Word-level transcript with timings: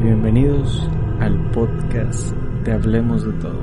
Bienvenidos 0.00 0.88
al 1.18 1.50
podcast 1.50 2.32
de 2.64 2.72
Hablemos 2.72 3.24
de 3.24 3.32
Todo. 3.32 3.60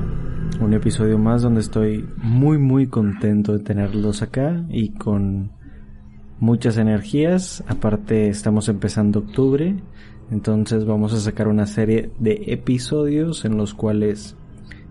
Un 0.60 0.74
episodio 0.74 1.18
más 1.18 1.42
donde 1.42 1.62
estoy 1.62 2.06
muy 2.18 2.58
muy 2.58 2.88
contento 2.88 3.54
de 3.54 3.64
tenerlos 3.64 4.22
acá 4.22 4.66
y 4.70 4.90
con 4.90 5.52
muchas 6.40 6.78
energías. 6.78 7.64
Aparte 7.68 8.28
estamos 8.28 8.68
empezando 8.68 9.20
octubre, 9.20 9.76
entonces 10.30 10.86
vamos 10.86 11.14
a 11.14 11.20
sacar 11.20 11.48
una 11.48 11.68
serie 11.68 12.12
de 12.20 12.44
episodios 12.48 13.46
en 13.46 13.56
los 13.56 13.74
cuales 13.74 14.36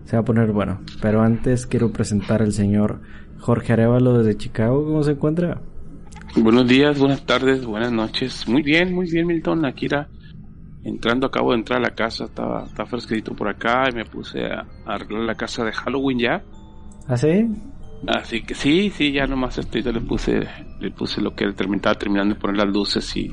se 0.05 0.15
va 0.15 0.21
a 0.21 0.25
poner 0.25 0.51
bueno. 0.51 0.81
Pero 1.01 1.21
antes 1.21 1.67
quiero 1.67 1.91
presentar 1.91 2.41
al 2.41 2.53
señor 2.53 3.01
Jorge 3.39 3.73
Arevalo 3.73 4.17
desde 4.17 4.37
Chicago. 4.37 4.83
¿Cómo 4.83 5.03
se 5.03 5.11
encuentra? 5.11 5.61
Buenos 6.35 6.67
días, 6.67 6.97
buenas 6.97 7.23
tardes, 7.23 7.65
buenas 7.65 7.91
noches. 7.91 8.47
Muy 8.47 8.63
bien, 8.63 8.93
muy 8.93 9.09
bien, 9.09 9.27
Milton. 9.27 9.63
Akira 9.63 10.09
entrando, 10.85 11.27
acabo 11.27 11.51
de 11.51 11.57
entrar 11.57 11.79
a 11.79 11.83
la 11.83 11.95
casa, 11.95 12.25
estaba, 12.25 12.63
estaba 12.63 12.87
fresquito 12.87 13.35
por 13.35 13.49
acá 13.49 13.89
y 13.91 13.95
me 13.95 14.05
puse 14.05 14.45
a, 14.45 14.65
arreglar 14.85 15.23
la 15.23 15.35
casa 15.35 15.65
de 15.65 15.71
Halloween 15.71 16.19
ya. 16.19 16.43
¿Ah, 17.07 17.17
sí? 17.17 17.47
Así 18.07 18.43
que 18.43 18.53
sí, 18.53 18.91
sí, 18.91 19.11
ya 19.11 19.25
nomás 19.25 19.57
estoy, 19.57 19.81
yo 19.81 19.91
le 19.91 20.01
puse, 20.01 20.47
le 20.79 20.91
puse 20.91 21.21
lo 21.21 21.35
que 21.35 21.45
estaba 21.45 21.95
terminando 21.95 22.35
de 22.35 22.39
poner 22.39 22.57
las 22.57 22.73
luces 22.73 23.17
y 23.17 23.31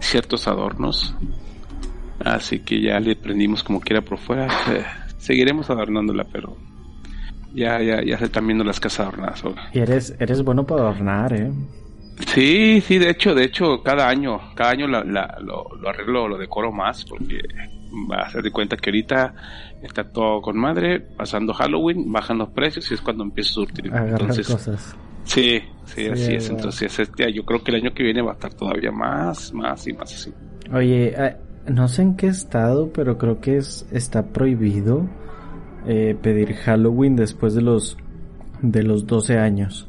ciertos 0.00 0.48
adornos. 0.48 1.14
Así 2.24 2.60
que 2.60 2.82
ya 2.82 2.98
le 2.98 3.14
prendimos 3.14 3.62
como 3.62 3.80
quiera 3.80 4.02
por 4.02 4.18
fuera. 4.18 4.48
Eh, 4.72 4.84
seguiremos 5.18 5.70
adornándola, 5.70 6.24
pero 6.24 6.56
ya, 7.54 7.80
ya, 7.80 8.02
ya 8.04 8.18
se 8.18 8.24
están 8.24 8.46
viendo 8.46 8.64
las 8.64 8.80
casas 8.80 9.06
adornadas 9.06 9.44
ahora. 9.44 9.70
Y 9.72 9.78
eres, 9.78 10.16
eres 10.18 10.42
bueno 10.42 10.66
para 10.66 10.82
adornar, 10.82 11.32
eh. 11.32 11.52
Sí, 12.26 12.80
sí, 12.80 12.98
de 12.98 13.10
hecho, 13.10 13.34
de 13.34 13.44
hecho, 13.44 13.82
cada 13.82 14.08
año, 14.08 14.40
cada 14.54 14.70
año 14.70 14.86
la, 14.86 15.02
lo, 15.04 15.68
lo, 15.80 15.88
arreglo, 15.88 16.28
lo 16.28 16.36
decoro 16.36 16.72
más, 16.72 17.04
porque 17.04 17.40
va 18.10 18.28
a 18.28 18.42
de 18.42 18.50
cuenta 18.50 18.76
que 18.76 18.90
ahorita 18.90 19.34
está 19.82 20.04
todo 20.04 20.42
con 20.42 20.58
madre, 20.58 21.00
pasando 21.00 21.54
Halloween, 21.54 22.10
bajan 22.12 22.38
los 22.38 22.50
precios 22.50 22.90
y 22.90 22.94
es 22.94 23.00
cuando 23.00 23.24
empiezo 23.24 23.50
a 23.50 23.66
surtir. 23.66 23.92
Entonces, 23.94 24.48
cosas. 24.48 24.96
Sí, 25.24 25.60
sí, 25.84 26.06
así 26.06 26.34
es. 26.34 26.50
Entonces, 26.50 26.98
este, 26.98 27.32
yo 27.32 27.44
creo 27.44 27.62
que 27.62 27.70
el 27.70 27.82
año 27.82 27.94
que 27.94 28.02
viene 28.02 28.22
va 28.22 28.32
a 28.32 28.34
estar 28.34 28.52
todavía 28.54 28.90
más, 28.90 29.52
más 29.52 29.86
y 29.86 29.92
más 29.92 30.12
así. 30.12 30.32
Oye, 30.72 31.14
ah, 31.16 31.36
no 31.68 31.86
sé 31.88 32.02
en 32.02 32.16
qué 32.16 32.28
estado, 32.28 32.90
pero 32.92 33.18
creo 33.18 33.40
que 33.40 33.58
es 33.58 33.86
está 33.92 34.26
prohibido 34.28 35.06
eh, 35.86 36.16
pedir 36.20 36.54
Halloween 36.54 37.14
después 37.14 37.54
de 37.54 37.62
los 37.62 37.96
de 38.62 38.82
los 38.82 39.06
12 39.06 39.38
años. 39.38 39.88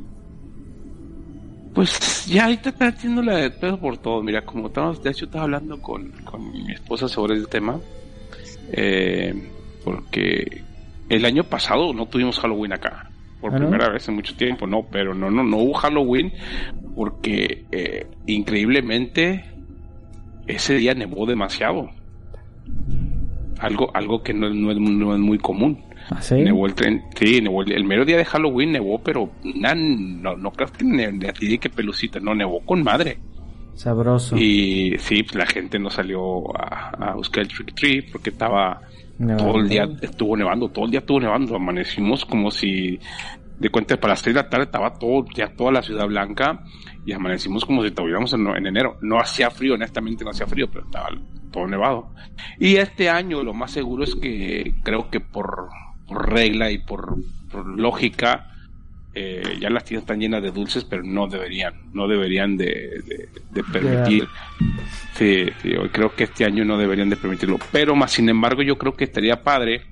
Pues 1.73 2.25
ya 2.25 2.45
ahorita 2.45 2.69
está 2.69 2.87
haciendo 2.87 3.21
la 3.21 3.37
de 3.37 3.51
pedo 3.51 3.79
por 3.79 3.97
todo. 3.97 4.23
Mira, 4.23 4.43
como 4.43 4.67
estamos, 4.67 5.01
de 5.03 5.11
hecho 5.11 5.25
estaba 5.25 5.43
hablando 5.45 5.81
con, 5.81 6.11
con 6.23 6.51
mi 6.51 6.71
esposa 6.71 7.07
sobre 7.07 7.35
el 7.35 7.47
tema. 7.47 7.79
Eh, 8.71 9.33
porque 9.83 10.63
el 11.09 11.25
año 11.25 11.43
pasado 11.43 11.93
no 11.93 12.05
tuvimos 12.05 12.39
Halloween 12.39 12.73
acá. 12.73 13.09
Por 13.41 13.55
primera 13.55 13.89
vez 13.89 14.07
en 14.09 14.15
mucho 14.15 14.35
tiempo, 14.35 14.67
no, 14.67 14.83
pero 14.91 15.15
no, 15.15 15.31
no, 15.31 15.43
no 15.43 15.57
hubo 15.57 15.73
Halloween 15.73 16.33
porque 16.93 17.63
eh, 17.71 18.05
increíblemente 18.25 19.45
ese 20.45 20.75
día 20.75 20.93
nevó 20.93 21.25
demasiado. 21.25 21.89
Algo, 23.59 23.95
algo 23.95 24.23
que 24.23 24.33
no, 24.33 24.49
no, 24.49 24.71
es, 24.71 24.77
no 24.77 25.13
es 25.13 25.19
muy 25.19 25.37
común. 25.37 25.81
¿Ah, 26.11 26.21
sí? 26.21 26.35
Nevó 26.35 26.65
el 26.65 26.73
sí, 27.15 27.41
mero 27.83 28.03
día 28.03 28.17
de 28.17 28.25
Halloween 28.25 28.71
nevó, 28.71 28.99
pero 28.99 29.29
na, 29.43 29.75
no, 29.75 30.35
no 30.35 30.51
creas 30.51 30.71
que 30.71 31.33
ti 31.33 31.57
que 31.59 31.69
pelucita, 31.69 32.19
no, 32.19 32.33
nevó 32.33 32.61
con 32.61 32.83
madre. 32.83 33.19
Sabroso. 33.75 34.35
Y 34.35 34.95
sí, 34.97 35.23
pues 35.23 35.35
la 35.35 35.45
gente 35.45 35.79
no 35.79 35.89
salió 35.89 36.55
a, 36.57 37.11
a 37.11 37.15
buscar 37.15 37.43
el 37.43 37.47
trick 37.47 37.73
tree 37.75 38.01
porque 38.01 38.31
estaba 38.31 38.81
nevando. 39.19 39.45
todo 39.45 39.61
el 39.61 39.69
día, 39.69 39.87
estuvo 40.01 40.35
nevando, 40.35 40.69
todo 40.69 40.85
el 40.85 40.91
día 40.91 40.99
estuvo 40.99 41.19
nevando, 41.19 41.55
amanecimos 41.55 42.25
como 42.25 42.49
si 42.51 42.99
de 43.59 43.69
cuenta 43.69 43.97
para 43.97 44.13
las 44.13 44.21
6 44.21 44.35
de 44.35 44.41
la 44.41 44.49
tarde 44.49 44.65
estaba 44.65 44.93
todo, 44.93 45.25
ya 45.35 45.49
toda 45.49 45.71
la 45.71 45.81
ciudad 45.81 46.07
blanca 46.07 46.63
y 47.05 47.11
amanecimos 47.13 47.65
como 47.65 47.81
si 47.81 47.89
estuviéramos 47.89 48.33
en, 48.33 48.47
en, 48.47 48.65
enero. 48.65 48.97
No 49.01 49.19
hacía 49.19 49.51
frío, 49.51 49.75
honestamente 49.75 50.23
no 50.23 50.31
hacía 50.31 50.47
frío, 50.47 50.67
pero 50.71 50.85
estaba 50.85 51.09
todo 51.51 51.67
nevado. 51.67 52.09
Y 52.57 52.77
este 52.77 53.09
año 53.09 53.43
lo 53.43 53.53
más 53.53 53.71
seguro 53.71 54.03
es 54.03 54.15
que 54.15 54.75
creo 54.83 55.09
que 55.09 55.19
por 55.19 55.69
por 56.09 56.29
regla 56.29 56.71
y 56.71 56.79
por, 56.79 57.15
por 57.51 57.67
lógica, 57.67 58.47
eh, 59.13 59.57
ya 59.61 59.69
las 59.69 59.85
tiendas 59.85 60.03
están 60.03 60.19
llenas 60.19 60.41
de 60.41 60.51
dulces, 60.51 60.83
pero 60.83 61.03
no 61.03 61.27
deberían, 61.27 61.73
no 61.93 62.07
deberían 62.07 62.57
de, 62.57 62.65
de, 63.05 63.29
de 63.51 63.63
permitir. 63.71 64.27
Sí, 65.13 65.45
sí, 65.61 65.71
creo 65.91 66.15
que 66.15 66.25
este 66.25 66.45
año 66.45 66.65
no 66.65 66.77
deberían 66.77 67.09
de 67.09 67.15
permitirlo. 67.15 67.59
Pero 67.71 67.95
más 67.95 68.11
sin 68.11 68.27
embargo, 68.27 68.63
yo 68.63 68.77
creo 68.77 68.95
que 68.95 69.03
estaría 69.03 69.43
padre, 69.43 69.83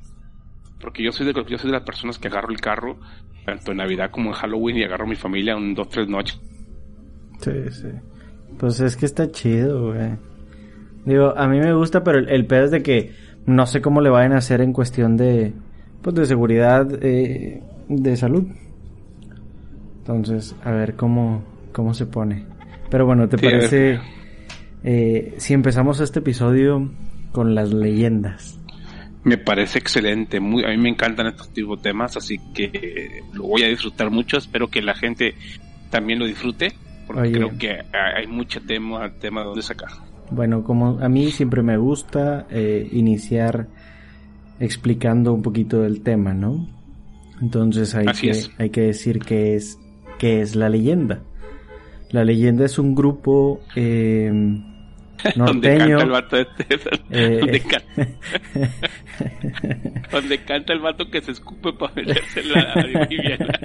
porque 0.82 1.04
yo 1.04 1.12
soy 1.12 1.28
de 1.28 1.34
yo 1.34 1.58
soy 1.58 1.70
de 1.70 1.78
las 1.78 1.84
personas 1.84 2.18
que 2.18 2.28
agarro 2.28 2.50
el 2.50 2.60
carro, 2.60 2.98
tanto 3.46 3.72
en 3.72 3.78
Navidad 3.78 4.12
como 4.12 4.30
en 4.30 4.36
Halloween, 4.36 4.78
y 4.78 4.84
agarro 4.84 5.06
a 5.06 5.10
mi 5.10 5.16
familia 5.16 5.56
un 5.56 5.74
dos, 5.74 5.90
tres 5.90 6.08
noches. 6.08 6.40
Sí, 7.40 7.52
sí. 7.72 7.88
Pues 8.58 8.80
es 8.80 8.98
que 8.98 9.06
está 9.06 9.32
chido, 9.32 9.94
güey. 9.94 10.16
Digo, 11.06 11.34
a 11.38 11.48
mí 11.48 11.60
me 11.60 11.74
gusta, 11.74 12.04
pero 12.04 12.20
el, 12.20 12.30
el 12.30 12.46
pedo 12.48 12.66
es 12.66 12.72
de 12.72 12.84
que 12.84 13.14
no 13.46 13.66
sé 13.66 13.82
cómo 13.82 14.02
le 14.02 14.10
vayan 14.10 14.34
a 14.34 14.38
hacer 14.38 14.62
en 14.62 14.74
cuestión 14.74 15.16
de 15.16 15.54
pues 16.02 16.16
de 16.16 16.26
seguridad 16.26 16.88
eh, 17.02 17.62
de 17.88 18.18
salud. 18.18 18.46
Entonces, 20.00 20.56
a 20.64 20.72
ver 20.72 20.96
cómo, 20.96 21.44
cómo 21.72 21.94
se 21.94 22.06
pone. 22.06 22.46
Pero 22.90 23.06
bueno, 23.06 23.28
¿te 23.28 23.38
sí, 23.38 23.46
parece 23.46 24.00
eh, 24.84 25.36
si 25.38 25.54
empezamos 25.54 26.00
este 26.00 26.20
episodio 26.20 26.90
con 27.32 27.56
las 27.56 27.74
leyendas? 27.74 28.60
Me 29.24 29.38
parece 29.38 29.80
excelente, 29.80 30.40
muy, 30.40 30.64
a 30.64 30.70
mí 30.70 30.78
me 30.78 30.90
encantan 30.90 31.28
estos 31.28 31.50
tipos 31.50 31.80
de 31.80 31.90
temas, 31.90 32.16
así 32.16 32.40
que 32.54 33.24
lo 33.34 33.44
voy 33.44 33.64
a 33.64 33.68
disfrutar 33.68 34.10
mucho, 34.10 34.38
espero 34.38 34.70
que 34.70 34.82
la 34.82 34.96
gente 34.96 35.36
también 35.90 36.20
lo 36.20 36.26
disfrute, 36.26 36.72
porque 37.06 37.24
Oye. 37.24 37.32
creo 37.34 37.58
que 37.58 37.78
hay 37.94 38.28
mucho 38.28 38.62
tema, 38.62 39.12
tema 39.20 39.44
donde 39.44 39.64
sacar. 39.64 39.90
Bueno, 40.32 40.64
como 40.64 41.00
a 41.02 41.10
mí 41.10 41.32
siempre 41.32 41.62
me 41.62 41.78
gusta 41.78 42.48
eh, 42.50 42.88
iniciar 42.92 43.68
explicando 44.60 45.34
un 45.34 45.42
poquito 45.42 45.82
del 45.82 46.02
tema, 46.02 46.34
¿no? 46.34 46.68
Entonces 47.42 47.94
hay, 47.96 48.08
que, 48.08 48.30
es. 48.32 48.52
hay 48.58 48.70
que 48.70 48.82
decir 48.82 49.20
que 49.20 49.56
es, 49.56 49.80
que 50.18 50.42
es 50.42 50.56
la 50.56 50.70
leyenda. 50.70 51.22
La 52.10 52.24
leyenda 52.24 52.66
es 52.66 52.80
un 52.80 52.96
grupo 52.96 53.62
eh, 53.76 54.32
norteño. 55.36 56.00
donde 56.00 56.00
canta 56.00 56.04
el 56.04 56.10
vato 56.10 56.38
este, 56.38 56.66
eh, 57.12 57.40
donde, 57.40 57.62
canta, 57.62 58.08
donde 60.12 60.38
canta 60.40 60.74
el 60.74 60.80
vato 60.80 61.10
que 61.10 61.22
se 61.22 61.32
escupe 61.32 61.74
para 61.74 61.94
meterse 61.94 62.44
la 62.44 63.06
vivienda. 63.10 63.60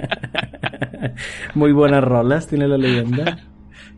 Muy 1.55 1.71
buenas 1.71 2.03
rolas 2.03 2.47
tiene 2.47 2.67
la 2.67 2.77
leyenda. 2.77 3.39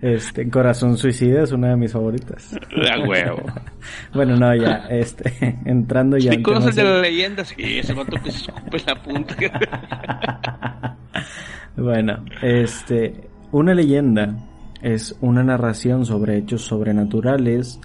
Este, 0.05 0.47
Corazón 0.51 0.99
Suicida 0.99 1.41
es 1.41 1.51
una 1.51 1.69
de 1.69 1.77
mis 1.77 1.91
favoritas. 1.91 2.55
A 2.91 2.99
huevo. 2.99 3.41
bueno, 4.13 4.35
no, 4.35 4.55
ya, 4.55 4.85
este, 4.87 5.33
entrando 5.65 6.15
ya. 6.19 6.31
¿Sí 6.31 6.43
conoces 6.43 6.75
de 6.75 6.83
la 6.83 7.01
leyenda? 7.01 7.43
Sí, 7.43 7.79
ese 7.79 7.91
vato 7.93 8.15
que 8.23 8.31
se 8.31 8.37
escupe 8.51 8.77
la 8.85 9.01
punta. 9.01 9.35
bueno, 11.75 12.23
este, 12.43 13.15
una 13.51 13.73
leyenda 13.73 14.35
es 14.83 15.17
una 15.21 15.43
narración 15.43 16.05
sobre 16.05 16.37
hechos 16.37 16.61
sobrenaturales, 16.61 17.79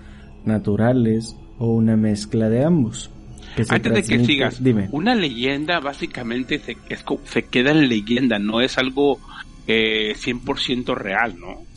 naturales 0.45 1.35
o 1.59 1.69
una 1.69 1.97
mezcla 1.97 2.51
de 2.51 2.67
ambos. 2.67 3.11
Que 3.57 3.65
Antes 3.67 3.95
de 3.95 4.03
que 4.19 4.25
sigas, 4.27 4.63
dime. 4.63 4.91
Una 4.93 5.15
leyenda 5.15 5.81
básicamente 5.81 6.59
se, 6.59 6.77
es, 6.91 7.03
se 7.25 7.45
queda 7.47 7.71
en 7.71 7.89
leyenda, 7.89 8.39
no 8.39 8.61
es 8.61 8.77
algo 8.77 9.19
eh, 9.67 10.13
100% 10.15 10.95
real, 10.95 11.41
¿no? 11.41 11.70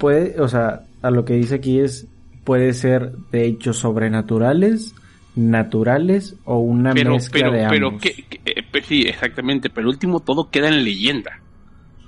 Puede, 0.00 0.40
o 0.40 0.48
sea, 0.48 0.82
a 1.02 1.10
lo 1.10 1.24
que 1.24 1.34
dice 1.34 1.56
aquí 1.56 1.78
es, 1.78 2.08
puede 2.42 2.72
ser 2.72 3.12
de 3.30 3.46
hechos 3.46 3.76
sobrenaturales, 3.76 4.94
naturales 5.36 6.34
o 6.44 6.58
una 6.58 6.92
pero, 6.92 7.12
mezcla 7.12 7.40
pero, 7.42 7.52
de 7.52 7.68
pero 7.68 7.86
ambos. 7.88 8.02
Que, 8.02 8.14
que, 8.24 8.40
eh, 8.44 8.82
sí, 8.82 9.02
exactamente, 9.02 9.70
pero 9.70 9.88
último 9.88 10.20
todo 10.20 10.50
queda 10.50 10.68
en 10.68 10.82
leyenda. 10.82 11.40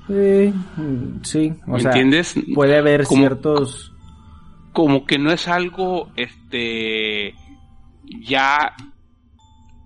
Sí, 0.08 0.52
sí. 1.22 1.54
O 1.68 1.78
sea, 1.78 1.92
entiendes? 1.92 2.34
Puede 2.54 2.78
haber 2.78 3.06
ciertos. 3.06 3.92
Como 4.72 5.04
que 5.04 5.18
no 5.18 5.30
es 5.30 5.46
algo, 5.48 6.10
este, 6.16 7.34
ya, 8.26 8.74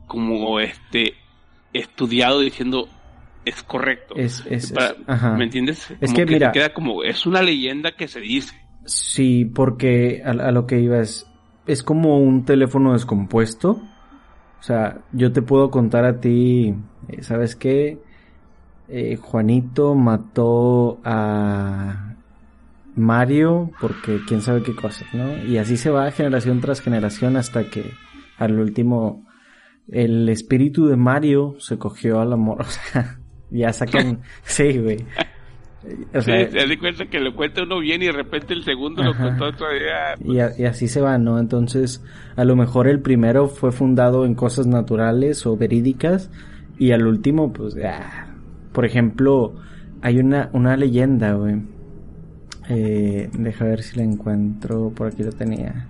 como 0.07 0.61
este, 0.61 1.15
estudiado 1.73 2.41
diciendo 2.41 2.89
es 3.47 3.63
correcto. 3.63 4.15
Es, 4.17 4.45
es, 4.51 4.75
¿Me 5.39 5.45
entiendes? 5.45 5.95
es 6.01 6.13
que, 6.13 6.27
mira, 6.27 6.53
queda 6.53 6.75
como 6.75 7.03
es 7.03 7.25
una 7.25 7.41
leyenda 7.41 7.93
que 7.93 8.09
se 8.09 8.21
dice. 8.21 8.55
Sí, 8.85 9.47
porque 9.47 10.23
a, 10.25 10.31
a, 10.31 10.53
lo 10.53 10.67
que 10.67 10.79
iba 10.79 11.01
es 11.01 11.27
es 11.67 11.83
como 11.83 12.19
un 12.19 12.45
teléfono 12.45 12.93
descompuesto. 12.93 13.83
O 14.59 14.63
sea, 14.63 15.03
yo 15.13 15.33
te 15.33 15.43
puedo 15.43 15.71
contar 15.71 16.05
a 16.05 16.21
ti, 16.21 16.75
eh, 17.09 17.23
¿sabes 17.23 17.57
qué? 17.57 17.99
Eh, 18.89 19.17
Juanito 19.17 19.95
mató 19.95 21.01
a 21.05 22.15
Mario 22.95 23.71
porque 23.81 24.21
quién 24.27 24.41
sabe 24.41 24.63
qué 24.63 24.75
cosas, 24.75 25.13
¿no? 25.13 25.45
Y 25.45 25.59
así 25.59 25.77
se 25.77 25.91
va 25.91 26.11
generación 26.11 26.61
tras 26.61 26.81
generación 26.81 27.37
hasta 27.37 27.69
que 27.69 27.93
al 28.39 28.59
último 28.59 29.25
el 29.89 30.29
espíritu 30.29 30.87
de 30.87 30.97
Mario 30.97 31.57
se 31.59 31.79
cogió 31.79 32.21
al 32.21 32.33
amor, 32.33 32.61
o 32.63 32.65
sea, 32.65 33.19
ya 33.51 33.73
sacan, 33.73 34.21
sí, 34.45 34.79
güey. 34.79 34.99
O 36.15 36.21
sea, 36.21 36.51
sí, 36.51 36.77
cuenta 36.79 37.07
que 37.07 37.21
lo 37.21 37.33
cuenta 37.35 37.63
uno 37.63 37.79
bien 37.79 38.03
y 38.03 38.07
de 38.07 38.13
repente 38.13 38.55
el 38.55 38.65
segundo 38.65 39.05
lo 39.05 39.17
contó 39.17 39.47
otro 39.47 39.69
día. 39.71 40.15
Y, 40.25 40.39
y, 40.61 40.65
así 40.65 40.89
se 40.89 41.01
va, 41.01 41.17
¿no? 41.17 41.39
Entonces, 41.39 42.03
a 42.35 42.45
lo 42.45 42.57
mejor 42.57 42.89
el 42.89 43.01
primero 43.01 43.47
fue 43.47 43.71
fundado 43.71 44.25
en 44.27 44.35
cosas 44.35 44.67
naturales 44.67 45.47
o 45.47 45.57
verídicas 45.57 46.29
y 46.79 46.91
al 46.91 47.07
último, 47.07 47.53
pues, 47.53 47.75
ya. 47.75 48.35
por 48.73 48.85
ejemplo, 48.85 49.55
hay 50.03 50.19
una, 50.19 50.51
una 50.53 50.77
leyenda, 50.77 51.35
güey. 51.35 51.63
Eh, 52.69 53.31
deja 53.33 53.65
ver 53.65 53.83
si 53.83 53.97
la 53.97 54.03
encuentro, 54.03 54.91
por 54.91 55.07
aquí 55.09 55.23
lo 55.23 55.31
tenía. 55.33 55.87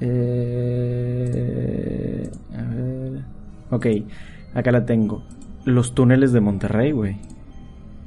Eh, 0.00 1.08
a 2.56 2.62
ver. 2.62 3.22
Ok, 3.70 3.86
acá 4.54 4.72
la 4.72 4.84
tengo. 4.84 5.22
Los 5.68 5.94
túneles 5.94 6.32
de 6.32 6.40
Monterrey, 6.40 6.92
güey. 6.92 7.16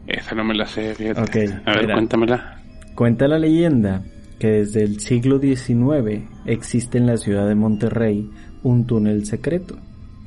Esa 0.07 0.33
no 0.35 0.43
me 0.43 0.55
la 0.55 0.65
sé, 0.65 0.95
fíjate. 0.95 1.53
a 1.65 1.73
ver, 1.75 1.91
cuéntamela. 1.93 2.59
Cuenta 2.95 3.27
la 3.27 3.37
leyenda 3.37 4.03
que 4.39 4.47
desde 4.47 4.81
el 4.83 4.99
siglo 4.99 5.39
XIX 5.39 6.23
existe 6.45 6.97
en 6.97 7.05
la 7.05 7.17
ciudad 7.17 7.47
de 7.47 7.53
Monterrey 7.53 8.27
un 8.63 8.87
túnel 8.87 9.25
secreto 9.25 9.77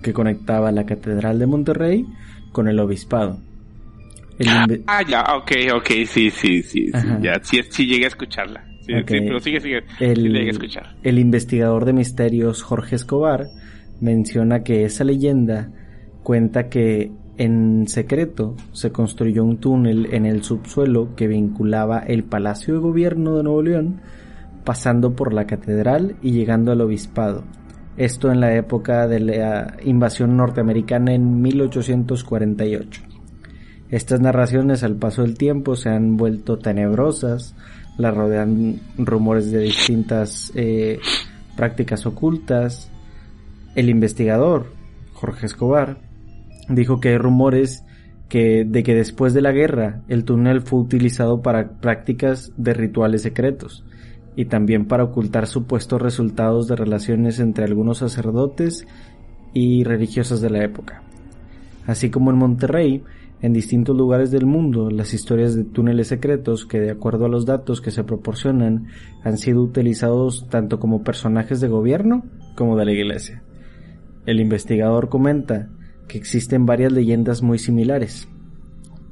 que 0.01 0.13
conectaba 0.13 0.71
la 0.71 0.87
Catedral 0.87 1.41
de 1.41 1.47
Monterrey 1.47 2.07
con 2.53 2.69
el 2.69 2.79
Obispado. 2.79 3.41
ah, 4.87 5.03
ya, 5.03 5.25
ok, 5.37 5.53
ok, 5.75 5.89
sí, 6.07 6.31
sí, 6.31 6.63
sí, 6.63 6.93
ya, 7.21 7.41
sí, 7.43 7.61
sí, 7.69 7.87
llegué 7.87 8.05
a 8.05 8.09
escucharla. 8.09 8.65
Sí, 8.83 8.93
pero 9.07 9.41
sigue, 9.41 9.61
sigue, 9.61 9.83
el, 9.99 10.17
sí 10.17 10.29
llegué 10.29 10.47
a 10.47 10.51
escuchar. 10.51 10.97
El 11.03 11.19
investigador 11.19 11.85
de 11.85 11.95
misterios 11.95 12.63
Jorge 12.63 12.95
Escobar 12.95 13.47
menciona 14.01 14.63
que 14.63 14.85
esa 14.85 15.03
leyenda 15.03 15.73
cuenta 16.23 16.69
que 16.69 17.11
en 17.37 17.89
secreto 17.89 18.55
se 18.73 18.93
construyó 18.93 19.45
un 19.45 19.59
túnel 19.59 20.15
en 20.15 20.25
el 20.25 20.43
subsuelo 20.43 21.15
que 21.17 21.27
vinculaba 21.27 21.99
el 21.99 22.25
Palacio 22.25 22.75
de 22.75 22.81
Gobierno 22.81 23.37
de 23.37 23.43
Nuevo 23.43 23.63
León, 23.63 24.01
pasando 24.65 25.15
por 25.15 25.35
la 25.35 25.47
catedral 25.47 26.17
y 26.23 26.33
llegando 26.33 26.73
al 26.73 26.81
obispado. 26.81 27.45
Esto 27.97 28.31
en 28.31 28.41
la 28.41 28.55
época 28.55 29.07
de 29.07 29.21
la 29.21 29.77
invasión 29.85 30.37
norteamericana 30.37 31.15
en 31.15 31.43
1848. 31.43 33.03
Estas 33.91 34.21
narraciones 34.21 34.83
al 34.83 34.97
paso 34.97 35.23
del 35.23 35.37
tiempo 35.37 35.77
se 35.77 35.91
han 35.91 36.17
vuelto 36.17 36.59
tenebrosas, 36.59 37.55
las 37.99 38.15
rodean 38.15 38.81
rumores 38.97 39.51
de 39.51 39.61
distintas 39.61 40.51
eh, 40.55 40.99
prácticas 41.57 42.07
ocultas. 42.07 42.91
El 43.77 43.89
investigador, 43.89 44.67
Jorge 45.13 45.47
Escobar, 45.47 45.99
dijo 46.69 47.01
que 47.01 47.11
hay 47.11 47.19
rumores 47.19 47.85
que, 48.29 48.65
de 48.65 48.83
que 48.83 48.95
después 48.95 49.35
de 49.35 49.43
la 49.43 49.53
guerra 49.53 50.03
el 50.09 50.25
túnel 50.25 50.63
fue 50.63 50.81
utilizado 50.81 51.43
para 51.43 51.79
prácticas 51.81 52.53
de 52.57 52.75
rituales 52.75 53.23
secretos 53.23 53.85
y 54.37 54.47
también 54.47 54.87
para 54.87 55.05
ocultar 55.05 55.47
supuestos 55.47 56.01
resultados 56.01 56.67
de 56.67 56.77
relaciones 56.77 57.39
entre 57.39 57.65
algunos 57.65 57.99
sacerdotes 57.99 58.87
y 59.53 59.85
religiosas 59.85 60.41
de 60.41 60.51
la 60.51 60.65
época. 60.65 61.03
Así 61.87 62.11
como 62.11 62.31
en 62.31 62.39
Monterrey, 62.39 63.05
en 63.43 63.53
distintos 63.53 63.97
lugares 63.97 64.31
del 64.31 64.47
mundo, 64.47 64.91
las 64.91 65.13
historias 65.13 65.55
de 65.55 65.65
túneles 65.65 66.09
secretos 66.09 66.65
que 66.65 66.81
de 66.81 66.91
acuerdo 66.91 67.27
a 67.27 67.29
los 67.29 67.45
datos 67.45 67.81
que 67.81 67.91
se 67.91 68.03
proporcionan 68.03 68.87
han 69.23 69.37
sido 69.39 69.63
utilizados 69.63 70.49
tanto 70.49 70.81
como 70.81 71.03
personajes 71.03 71.61
de 71.61 71.69
gobierno 71.69 72.25
como 72.57 72.77
de 72.77 72.87
la 72.87 72.93
iglesia. 72.93 73.43
El 74.27 74.41
investigador 74.41 75.11
comenta 75.11 75.69
que 76.09 76.19
existen 76.19 76.67
varias 76.67 76.93
leyendas 76.93 77.43
muy 77.43 77.59
similares 77.59 78.29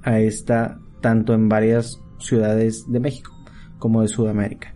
a 0.03 0.21
esta 0.21 0.79
tanto 1.00 1.35
en 1.35 1.49
varias 1.49 2.00
ciudades 2.19 2.85
de 2.91 3.00
México 3.00 3.33
como 3.79 4.03
de 4.03 4.09
Sudamérica, 4.09 4.75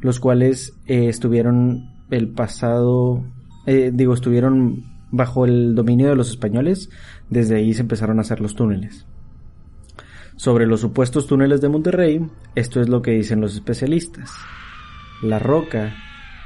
los 0.00 0.20
cuales 0.20 0.74
eh, 0.86 1.08
estuvieron 1.08 1.90
el 2.10 2.28
pasado, 2.28 3.24
eh, 3.66 3.90
digo, 3.92 4.14
estuvieron 4.14 4.84
bajo 5.10 5.44
el 5.44 5.74
dominio 5.74 6.08
de 6.08 6.16
los 6.16 6.30
españoles, 6.30 6.90
desde 7.30 7.56
ahí 7.56 7.74
se 7.74 7.82
empezaron 7.82 8.18
a 8.18 8.22
hacer 8.22 8.40
los 8.40 8.54
túneles. 8.54 9.06
Sobre 10.36 10.66
los 10.66 10.80
supuestos 10.80 11.26
túneles 11.26 11.60
de 11.60 11.68
Monterrey, 11.68 12.26
esto 12.54 12.80
es 12.80 12.88
lo 12.88 13.02
que 13.02 13.12
dicen 13.12 13.40
los 13.40 13.54
especialistas. 13.54 14.30
La 15.22 15.38
roca 15.38 15.94